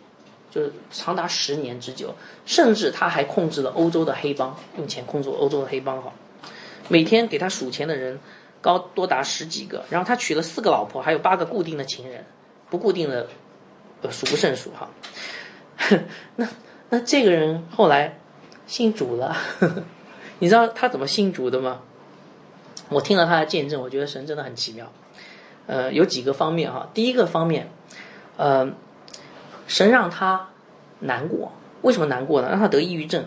[0.50, 6.12] 就是长达十年之久，甚至他还控制了欧洲的黑帮，用钱控制欧洲的黑帮哈。
[6.88, 8.20] 每天给他数钱的人
[8.60, 12.26] 高多达十几个，然后他娶了四个老婆，还有八个固定的情人，
[12.68, 13.26] 不固定的
[14.02, 14.90] 呃数不胜数哈。
[16.36, 16.46] 那
[16.90, 18.18] 那这个人后来
[18.66, 19.82] 信主了，呵呵
[20.40, 21.80] 你知道他怎么信主的吗？
[22.88, 24.90] 我听了他的见证，我觉得神真的很奇妙。
[25.66, 26.88] 呃，有几个方面哈。
[26.92, 27.70] 第一个方面，
[28.36, 28.68] 呃，
[29.68, 30.48] 神让他
[30.98, 32.48] 难过，为什么难过呢？
[32.50, 33.24] 让他得抑郁症。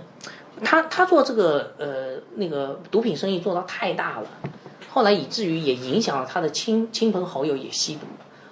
[0.64, 4.28] 他他做这个呃那个毒品生意做到太大了，
[4.90, 8.02] 后来以至于也影响了他的亲亲朋好友也吸毒。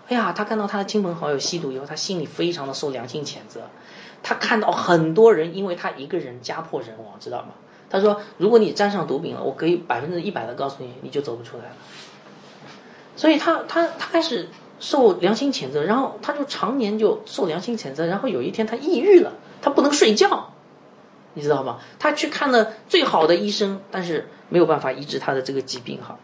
[0.08, 3.62] 哎呀，他看到他的亲朋好友吸毒以后，他心里非常的受良心谴责。
[4.24, 7.50] 他看到很多人因为他一个人家破人亡，知道吗？
[7.92, 11.76] 他说：“如果你沾上毒品了，我可以百分之一百的告诉你，你就走不出来了。”
[13.18, 14.48] 所以他他他开始
[14.80, 20.54] 受良心谴责，然后他就常年就受良心谴责，然后有一天他抑郁了，他不能睡觉，
[21.34, 21.80] 你知道吗？
[22.00, 26.18] 他去看了最好的医生，但是没有办法医治他的这个疾病哈。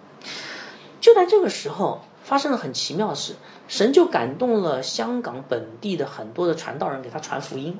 [1.01, 3.35] 就在这个时候，发生了很奇妙的事，
[3.67, 7.77] 神就感动了香港本地的很多的传道人给他传福音。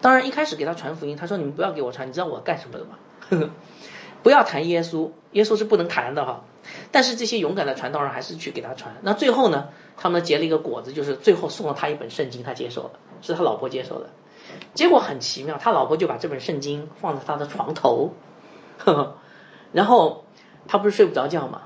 [0.00, 3.50] 当然，一开始给他传福音，他说：“你们不要给我传，你知道我干什么的吗？
[4.22, 6.42] 不要谈耶稣，耶稣是不能谈的哈。”
[6.90, 8.94] 但是这些勇敢的传道人还是去给他传。
[9.02, 12.90] 那最后呢，他们结了一个果子，就是最后送了他一本圣经，他接受了，
[13.20, 14.08] 是他老婆接受的。
[14.74, 18.14] 结果很奇妙，他老婆就把这本圣经放在他的床头，
[18.78, 19.16] 呵 呵
[19.72, 20.24] 然后
[20.66, 21.62] 他不是睡不着觉嘛，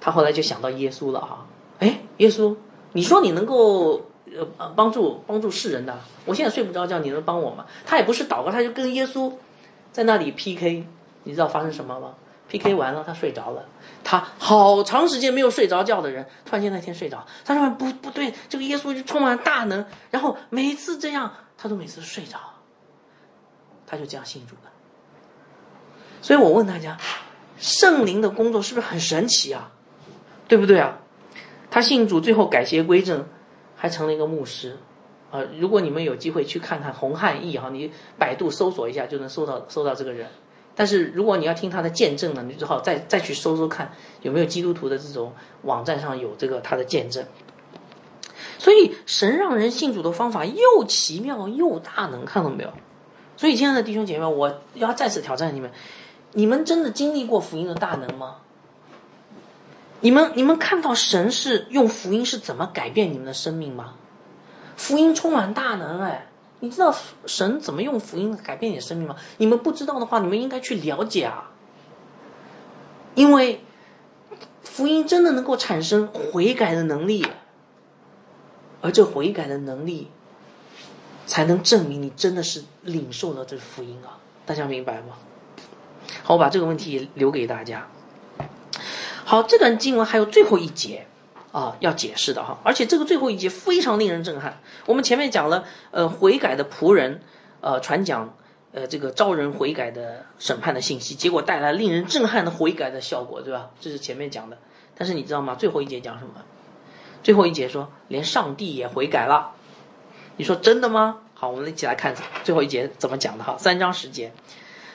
[0.00, 1.46] 他后来就想到耶稣了哈。
[1.80, 2.56] 哎，耶稣，
[2.92, 4.07] 你说你能够。
[4.36, 7.66] 呃，帮助帮助世人的，我现在睡不着觉，你能帮我吗？
[7.86, 9.32] 他也不是祷告，他就跟耶稣
[9.92, 10.86] 在那里 PK，
[11.24, 12.14] 你知道发生什么吗
[12.48, 13.64] ？PK 完了，他睡着了。
[14.04, 22.38] 他好长时间没有睡着觉的人，突然间那天睡着，他说不不对，这个耶稣就充满大能，然后每次这样，他都每次睡着，
[23.86, 24.70] 他就这样信主了。
[26.22, 26.96] 所以我问大家，
[27.58, 29.70] 圣灵的工作是不是很神奇啊？
[30.48, 30.98] 对不对啊？
[31.70, 33.26] 他信主，最后改邪归正。
[33.78, 34.76] 还成了一个牧师，
[35.30, 40.26] 啊，如果你们有机会去看看洪汉义哈，你百度搜索一下就能搜到搜到这个人。
[40.74, 47.24] 但是如果你要听他的见证呢，你只好再再去搜搜看有没有基督徒的这种网站上有这个他的见证。
[48.58, 52.72] 所以神让人信主的方法又奇妙又大能，看到没有？
[53.36, 55.70] 所以亲爱的弟兄姐妹，我要再次挑战你们：
[56.32, 58.38] 你们真的经历过福音的大能吗？
[60.00, 63.94] 你们你们看到神是用福音是怎么改变你们的生命吗？
[64.76, 66.28] 福音充满大能哎！
[66.60, 66.94] 你知道
[67.26, 69.16] 神怎么用福音改变你的生命吗？
[69.38, 71.50] 你们不知道的话，你们应该去了解啊。
[73.16, 73.64] 因为
[74.62, 77.26] 福音真的能够产生悔改的能力，
[78.80, 80.08] 而这悔改的能力，
[81.26, 84.18] 才能证明你真的是领受了这福音啊！
[84.46, 85.16] 大家明白吗？
[86.22, 87.88] 好，我把这个问题留给大家。
[89.28, 91.04] 好，这段经文还有最后一节
[91.52, 94.58] 啊，要解释的哈，而且这个最后一节非常令人震撼。
[94.86, 97.20] 我们前面讲了，呃，悔改的仆人，
[97.60, 98.34] 呃，传讲，
[98.72, 103.68] 呃，这个招人悔改的审判的信息，结果带来令人震撼的悔改的效果，对吧？
[103.78, 104.56] 这是前面讲的。
[104.96, 105.54] 但是你知道吗？
[105.54, 106.32] 最后一节讲什么？
[107.22, 109.50] 最后一节说，连上帝也悔改了。
[110.38, 111.18] 你说真的吗？
[111.34, 112.14] 好，我们一起来看
[112.44, 113.58] 最后一节怎么讲的哈。
[113.58, 114.32] 三章十节，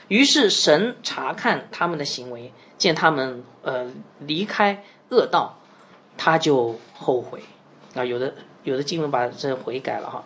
[0.07, 2.51] 于是神查看他们的行为。
[2.77, 5.57] 见他们呃离开恶道，
[6.17, 7.41] 他就后悔
[7.95, 8.03] 啊。
[8.03, 10.23] 有的有的经文把这悔改了哈，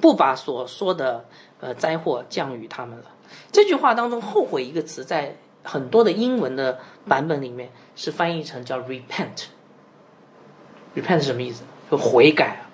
[0.00, 1.24] 不把所说的
[1.60, 3.04] 呃灾祸降于他们了。
[3.52, 9.46] 这句话当中“后悔”一个词，在很多的英文的版本里面是翻译成叫 “repent”。
[10.96, 11.62] repent 什么意思？
[11.90, 12.70] 就悔改啊。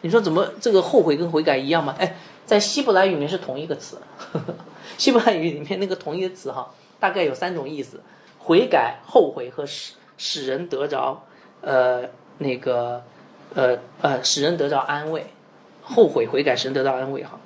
[0.00, 1.94] 你说怎么这个后悔跟悔改一样吗？
[1.98, 4.00] 哎，在希伯来语里面是同一个词。
[4.18, 4.54] 呵 呵
[4.98, 8.00] 希伯来语里面那个同一个词哈，大概有三种意思。
[8.44, 11.22] 悔改、后悔和使使人得着，
[11.60, 12.02] 呃，
[12.38, 13.02] 那个，
[13.54, 15.26] 呃呃，使人得着安慰，
[15.82, 17.38] 后悔、悔改，使人得到安慰哈。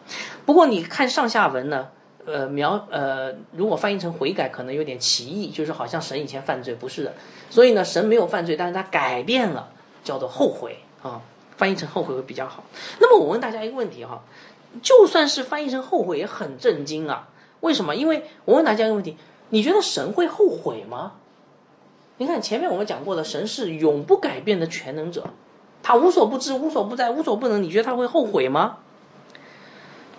[0.46, 1.88] 不过你看上下文呢，
[2.24, 7.12] 呃，描呃，如果翻译成悔改，可能有点歧义，就是好像神以前犯罪，不是的。
[7.50, 9.68] 所以呢，神没有犯罪，但是他改变了，
[10.02, 11.20] 叫做后悔啊。
[11.56, 12.64] 翻译成后悔会比较好。
[13.00, 14.22] 那么我问大家一个问题哈，
[14.82, 17.28] 就算是翻译成后悔，也很震惊啊。
[17.60, 17.94] 为什么？
[17.96, 19.16] 因为我问大家一个问题。
[19.50, 21.12] 你觉得神会后悔吗？
[22.18, 25.30] 你看前面我们讲过的，神是永不改变的全能者，
[25.82, 27.62] 他无所不知、无所不在、无所不能。
[27.62, 28.78] 你觉得他会后悔吗？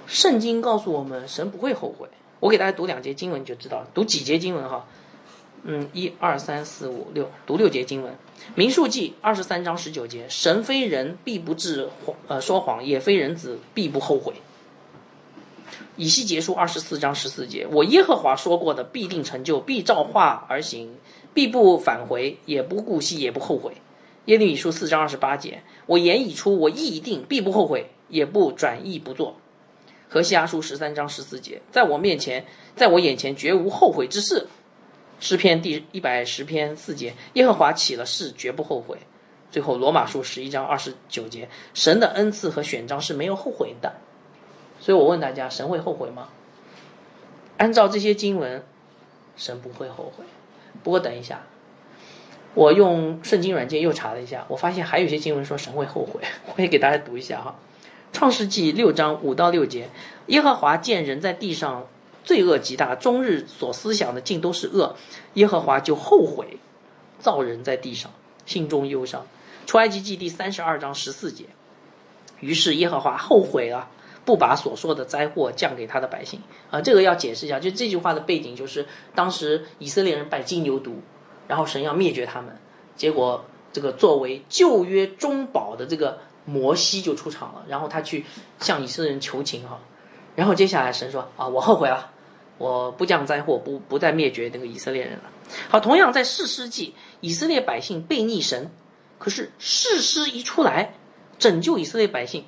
[0.05, 2.07] 圣经告诉我们，神不会后悔。
[2.39, 3.85] 我给大家读两节经文，你就知道。
[3.93, 4.85] 读几节经文哈？
[5.63, 8.15] 嗯，一二三四五六，读六节经文。
[8.53, 14.35] 民数记二十三章十九节：神非人，必不至谎；呃，说谎也非人子，必不后悔。
[15.97, 20.95] 以西结束二十四章十四节，我耶和华说过的必定成就，必照话而行，
[21.33, 23.73] 必不返回，也不顾惜，也不后悔。
[24.25, 29.35] 耶利米书四章二十八节，我言已出，我意已定，必不后悔，也不转意不做。
[30.07, 32.45] 何西阿书十三章十四节，在我面前，
[32.75, 34.47] 在我眼前绝无后悔之事。
[35.19, 38.97] 诗篇第一百十篇四节，耶和华起了誓，绝不后悔。
[39.49, 43.95] 最后罗马书十一章二十九节，神的恩赐和选章是没有后悔的。
[44.79, 46.29] 所以我问大家，神会后悔吗？
[47.57, 48.63] 按照这些经文，
[49.35, 50.23] 神不会后悔。
[50.83, 51.41] 不过等一下，
[52.53, 56.21] 我用圣经软件又查了一下，我发现还有些经文说神会后悔，
[56.55, 57.55] 我也给大家读一下哈。
[58.13, 59.89] 创世纪六章五到六节，
[60.27, 61.87] 耶和华见人在地上
[62.23, 64.95] 罪恶极大，终日所思想的尽都是恶，
[65.33, 66.57] 耶和华就后悔
[67.19, 68.11] 造人在地上，
[68.45, 69.25] 心中忧伤。
[69.65, 71.45] 出埃及记第三十二章十四节，
[72.39, 73.89] 于是耶和华后悔了。
[74.27, 77.57] 不把所说的灾祸降给他的百姓啊，这个要解释一下。
[77.57, 80.95] 就这句话的背景，就是当时以色列人拜金牛犊，
[81.47, 82.53] 然后神要灭绝他们，
[82.97, 88.25] 结果这个作为旧约中保的这个摩西就出场了，然后他去
[88.59, 89.79] 向以色列人求情哈，
[90.35, 92.11] 然后接下来神说啊，我后悔了，
[92.57, 95.23] 我不降灾祸，不不再灭绝那个以色列人了。
[95.69, 98.69] 好，同样在士师记，以色列百姓背逆神，
[99.19, 100.95] 可是士师一出来
[101.39, 102.43] 拯救以色列百姓，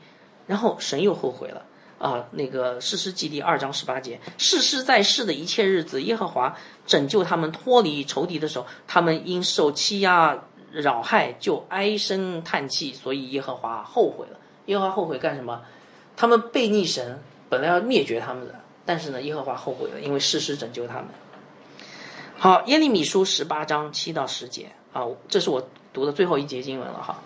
[0.46, 1.64] 然后神又后悔了。
[2.00, 6.56] 啊，那个士师记第二章十八节，士师在世的一切日子，耶和华
[6.88, 14.40] 拯救他们脱离仇敌的时候，他们因受欺压扰害，就唉声叹气，所以耶和华后悔了。
[14.68, 15.62] 耶和华后悔干什么？
[16.16, 21.08] 他们背逆神，本来要灭绝他们的，但是呢，耶和华后悔了，因为士师拯救他们。
[22.38, 27.22] 好，耶利米书十八章七到十节啊，这是我读的最后一节经文了哈，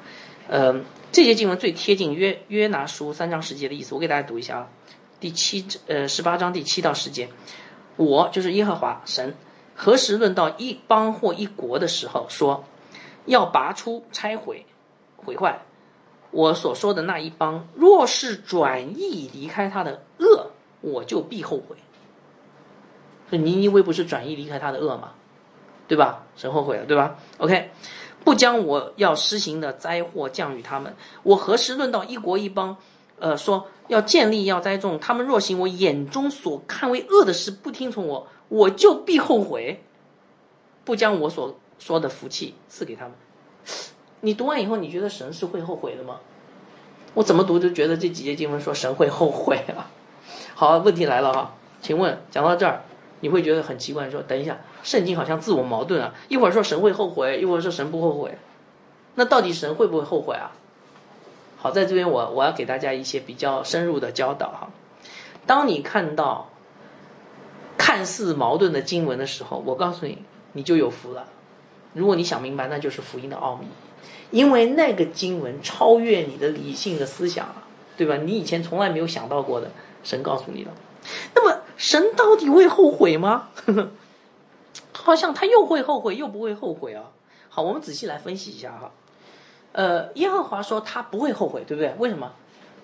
[0.48, 0.84] 嗯。
[1.14, 4.70] 这节经文最贴近约约拿书三章十节的意思，我给大家读一下啊。
[5.20, 7.30] 第七呃十八章第七到十节，
[7.98, 9.36] 我就是耶和华神，
[9.76, 12.66] 何时论到一邦或一国的时候，说
[13.28, 14.66] 要拔出拆毁
[15.16, 15.62] 毁坏
[16.32, 20.50] 我所说的那一邦，若是转意离开他的恶，
[20.82, 21.76] 我就必后悔。
[23.30, 25.12] 说尼尼微不是转意离开他的恶吗？
[25.88, 26.24] 对吧？
[26.36, 27.70] 神后悔了，对吧？OK。
[28.24, 32.78] 不将我要施行的灾祸降与他们，我何时论到一国一邦？
[33.20, 39.84] 呃，说要建立要栽种，他们若行我眼中所看为恶的事，不听从我，我就必后悔，
[40.84, 43.14] 不将我所说的福气赐给他们。
[44.22, 46.20] 你读完以后，你觉得神是会后悔的吗？
[47.14, 49.92] 我怎么读都觉得这几节经文说神会后悔啊。
[50.56, 52.84] 好，问题来了哈，请问讲到这儿。
[53.24, 56.14] 你会觉得很奇怪，说等一下，圣经好像自我矛盾啊！
[56.28, 58.38] 一会儿说神会后悔，一会儿说神不后悔，
[59.16, 60.52] 那到底神会不会后悔啊？
[61.58, 64.70] 好，在这边我我要给大家一些比较深入的教导哈。
[65.46, 66.50] 当你看到
[67.78, 70.18] 看似矛盾的经文的时候，我告诉你，
[70.52, 71.28] 你就有福了。
[71.94, 73.68] 如果你想明白，那就是福音的奥秘，
[74.32, 77.64] 因为那个经文超越你的理性的思想了，
[77.96, 78.18] 对吧？
[78.18, 79.72] 你以前从来没有想到过的，
[80.04, 80.72] 神告诉你了。
[81.36, 81.60] 那么。
[81.76, 83.50] 神到底会后悔吗？
[84.94, 87.06] 好像他又会后悔，又不会后悔啊。
[87.50, 88.92] 好，我们仔细来分析一下哈。
[89.74, 91.94] 呃，耶和华说他不会后悔，对不对？
[91.98, 92.32] 为什么？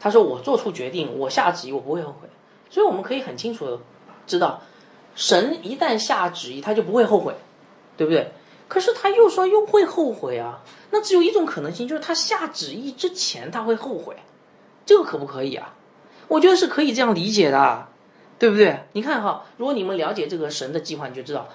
[0.02, 2.28] 他说我做出决定，我下旨意，我不会后悔。
[2.70, 3.80] 所以我们可以很清楚的
[4.28, 4.64] 知道，
[5.16, 7.36] 神一旦下旨意，他就不会后悔，
[7.96, 8.32] 对不对？
[8.68, 10.62] 可是他又说又会后悔啊。
[10.92, 14.18] 那只有一种可能性，就是他下旨意之前他会后悔，
[14.86, 15.76] 这个可不可以啊？
[16.28, 17.88] 我觉得是可以这样理解的。
[18.40, 18.80] 对不对？
[18.94, 21.50] 你看哈，如果你们了解这个神的计划，你就知道，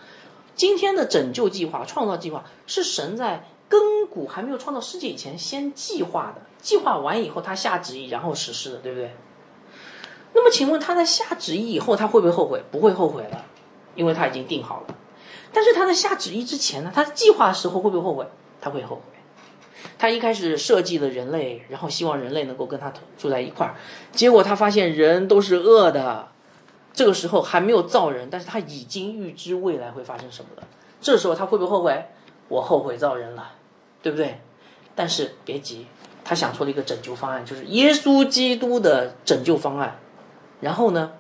[0.55, 9.11] 今天的拯救计划、创造计划是神在亘古还没有创造世界以前先计划的，计划完以后他下旨意，然后实施的，对不对？
[10.35, 12.63] 那么请问他在下旨意以后，他会不会后悔？
[12.71, 13.45] 不会后悔了，
[13.95, 14.95] 因为他已经定好了。
[15.53, 16.93] 但是他在下旨意之前呢？
[16.95, 18.27] 他计划的时候会不会后悔？
[18.61, 19.03] 他会后悔。
[19.97, 23.75] 他一开始设计了人类，然后希望人类能够跟他住在一块儿，
[24.13, 26.29] 结果他发现人都是恶的。
[26.95, 30.67] 这个时候还没有造人，但是他已经预知未来会发生什么了。
[31.01, 32.07] 这时候他会不会后悔？
[32.49, 33.53] 我后悔造人了，
[34.01, 34.41] 对不对？
[34.95, 35.87] 但是别急，
[36.23, 39.99] 他想出了一个拯救方案，就是耶稣基督的拯救方案。
[40.61, 41.13] 然后呢，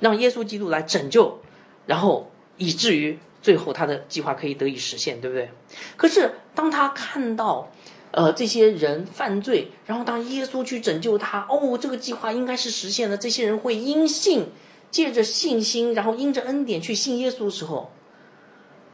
[0.00, 1.40] 让耶稣基督来拯救，
[1.86, 5.50] 然后以至于最后他的计划可以得以实现，对不对？
[5.96, 7.70] 可是当他看到，
[8.10, 14.48] 呃，这些人犯罪，然后当耶稣去拯救他，哦，这个计划应该是实现了，这些人会因信。
[14.92, 17.90] 借着信心，然后因着恩典去信耶稣的时候，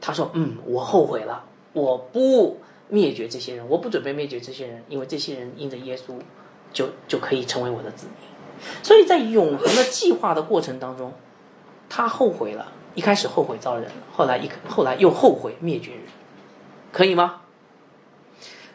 [0.01, 1.43] 他说：“嗯，我后悔了，
[1.73, 6.13] 我不灭绝这些人，我不准备灭绝这些人，因为这些人因着耶稣，
[6.71, 8.15] 就就可以成为我的子民。”
[8.81, 11.13] 所以在永恒的计划的过程当中，
[11.89, 16.01] 他后悔了，一开始后悔造人，后来一后来又后悔灭绝人，
[16.93, 17.41] 可以吗？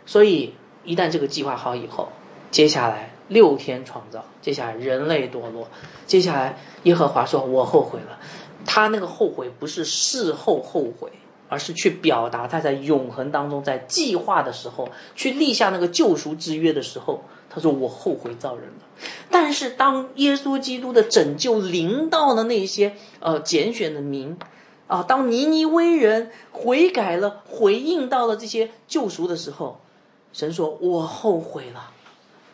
[0.04, 0.54] 所以
[0.84, 2.10] 一旦这个计划好以后，
[2.50, 5.68] 接下来六天创造，接下来人类堕落，
[6.06, 8.18] 接下来耶和华说：“我后悔了。”
[8.66, 11.10] 他那个后悔不是事后后悔，
[11.48, 24.38] 而是去表达他在永恒当中，在计划的时候去立下那个救赎之约的时候，他说：“我后悔造人了。”但是当耶稣基督的拯救临到了那些呃拣选的民
[24.86, 29.80] 啊，当尼尼微人悔改了，回应到了这些救赎的时候，
[30.32, 31.90] 神说：“我后悔了，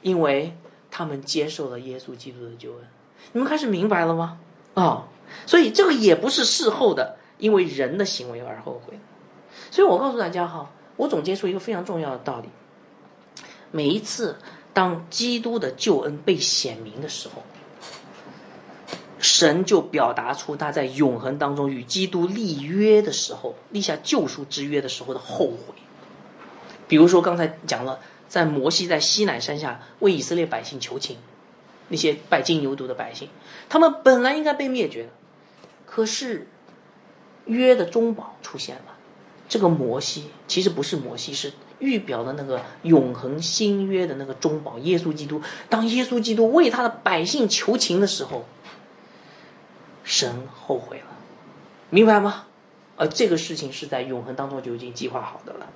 [0.02, 0.56] 因为
[0.90, 2.80] 他们接受了耶稣基督的救恩。”
[3.32, 4.38] 你们开始明白了吗？
[4.74, 5.06] 啊！
[5.46, 8.98] 所以这个也不是事后的，因为人的行为而后悔。
[9.70, 12.48] 所以我告诉大家哈，我总结出一个非常重要的道理：
[13.70, 14.38] 每一次
[14.72, 17.42] 当基督的救恩被显明的时候，
[19.18, 25.74] 神就表达出他在永恒当中与基督立约的时候，立下救赎之约的时候的后悔。
[26.88, 28.00] 比如说刚才讲了，
[28.30, 31.18] 在摩西在西南山下为以色列百姓求情，
[31.88, 33.28] 那些拜金牛犊的百姓，
[33.68, 35.08] 他们本来应该被灭绝的。
[35.84, 36.46] 可是，
[37.46, 38.96] 约的中保出现了。
[39.48, 45.42] 这个摩西其实不是摩西，是预表的那个永恒新约的那个中保耶稣基督。
[45.68, 48.44] 当耶稣基督为他的百姓求情的时候，
[50.04, 51.06] 神后悔了，
[51.90, 52.46] 明白吗？
[52.96, 55.66] 而这个事情是在永恒当中就已经计划好的了。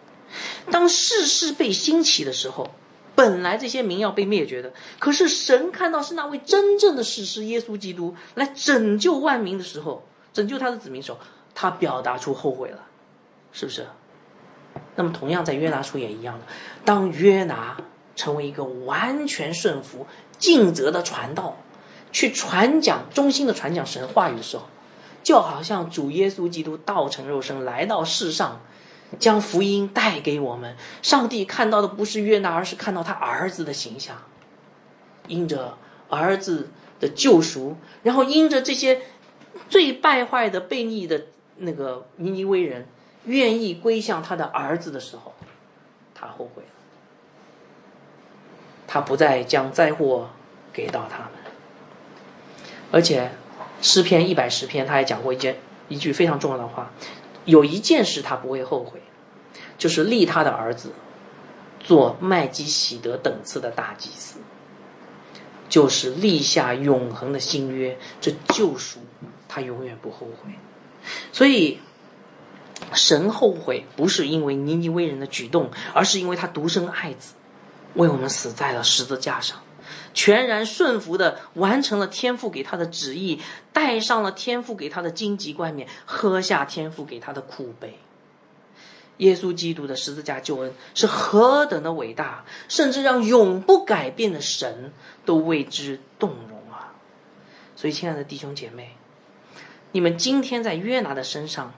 [0.70, 2.70] 当世事被兴起的时候，
[3.14, 11.18] 本来这些民要被灭绝的，可是神看到是那位真正的世师耶稣基督来拯救万民的时候，拯救他的子民时候，
[11.54, 12.78] 他表达出后悔了，
[13.52, 13.86] 是不是？
[14.96, 16.46] 那么同样在约拿书也一样的，
[16.84, 17.76] 当约拿
[18.16, 20.06] 成为一个完全顺服、
[20.38, 21.56] 尽责的传道，
[22.10, 24.64] 去传讲忠心的传讲神话语的时候，
[25.22, 28.60] 就好像主耶稣基督道成肉身来到世上。
[29.18, 34.16] 将福音带给我们，上帝看到的不是约拿，而是看到他儿子的形象。
[35.26, 39.00] 因着儿子的救赎，然后因着这些
[39.70, 42.86] 最败坏的、悖逆的那个尼尼微人
[43.24, 45.34] 愿意归向他的儿子的时候，
[46.14, 46.68] 他后悔了。
[48.86, 50.28] 他不再将灾祸
[50.72, 51.30] 给到他们。
[52.92, 53.32] 而且
[53.80, 55.56] 诗篇一百十篇，他还讲过一件
[55.88, 56.92] 一句非常重要的话。
[57.44, 59.02] 有一件事他不会后悔，
[59.76, 60.92] 就是立他的儿子
[61.80, 64.38] 做麦基喜德等次的大祭司，
[65.68, 69.00] 就是立下永恒的新约，这救赎
[69.48, 70.52] 他永远不后悔。
[71.32, 71.80] 所以
[72.94, 77.34] 神后悔不是因为尼尼微人的举动，而是因为他独生爱子
[77.94, 79.60] 为我们死在了十字架上。
[80.14, 83.40] 全然顺服的完成了天父给他的旨意，
[83.72, 87.98] 戴上了天父给他的荆棘冠冕，喝下天父给他的苦杯。
[89.18, 94.92] 耶稣基督的十字架救恩是何等的伟大，甚至让永不改变的神
[95.24, 96.94] 都为之动容啊！
[97.76, 98.96] 所以，亲爱的弟兄姐妹，
[99.92, 101.74] 你们今天在约拿的身上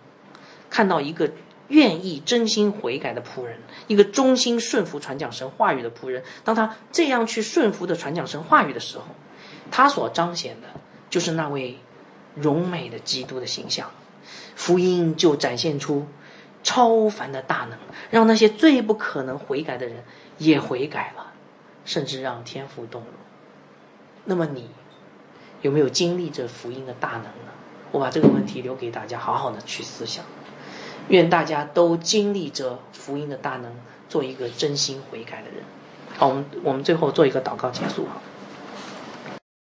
[0.70, 1.32] 看到一个。
[1.68, 3.58] 愿意真心悔改的仆人，
[3.88, 9.04] 一个忠心顺服传讲神话语的仆人，当他这样去顺服的传讲神话语的时候，
[9.70, 10.68] 他所彰显的
[11.10, 11.78] 就是那位
[12.34, 13.90] 荣美的基督的形象，
[14.54, 16.06] 福音就展现出
[16.62, 17.78] 超凡的大能，
[18.10, 20.04] 让那些最不可能悔改的人
[20.38, 21.32] 也悔改了，
[21.84, 23.10] 甚至让天父动容。
[24.24, 24.70] 那么你
[25.62, 27.52] 有没有经历这福音的大能呢？
[27.92, 30.24] 我把这个问题留给大家，好好的去思想。
[31.08, 33.70] 愿大家都经历着福音的大能，
[34.08, 35.62] 做一个真心悔改的人。
[36.16, 38.20] 好，我们我们最后做一个祷告结束哈。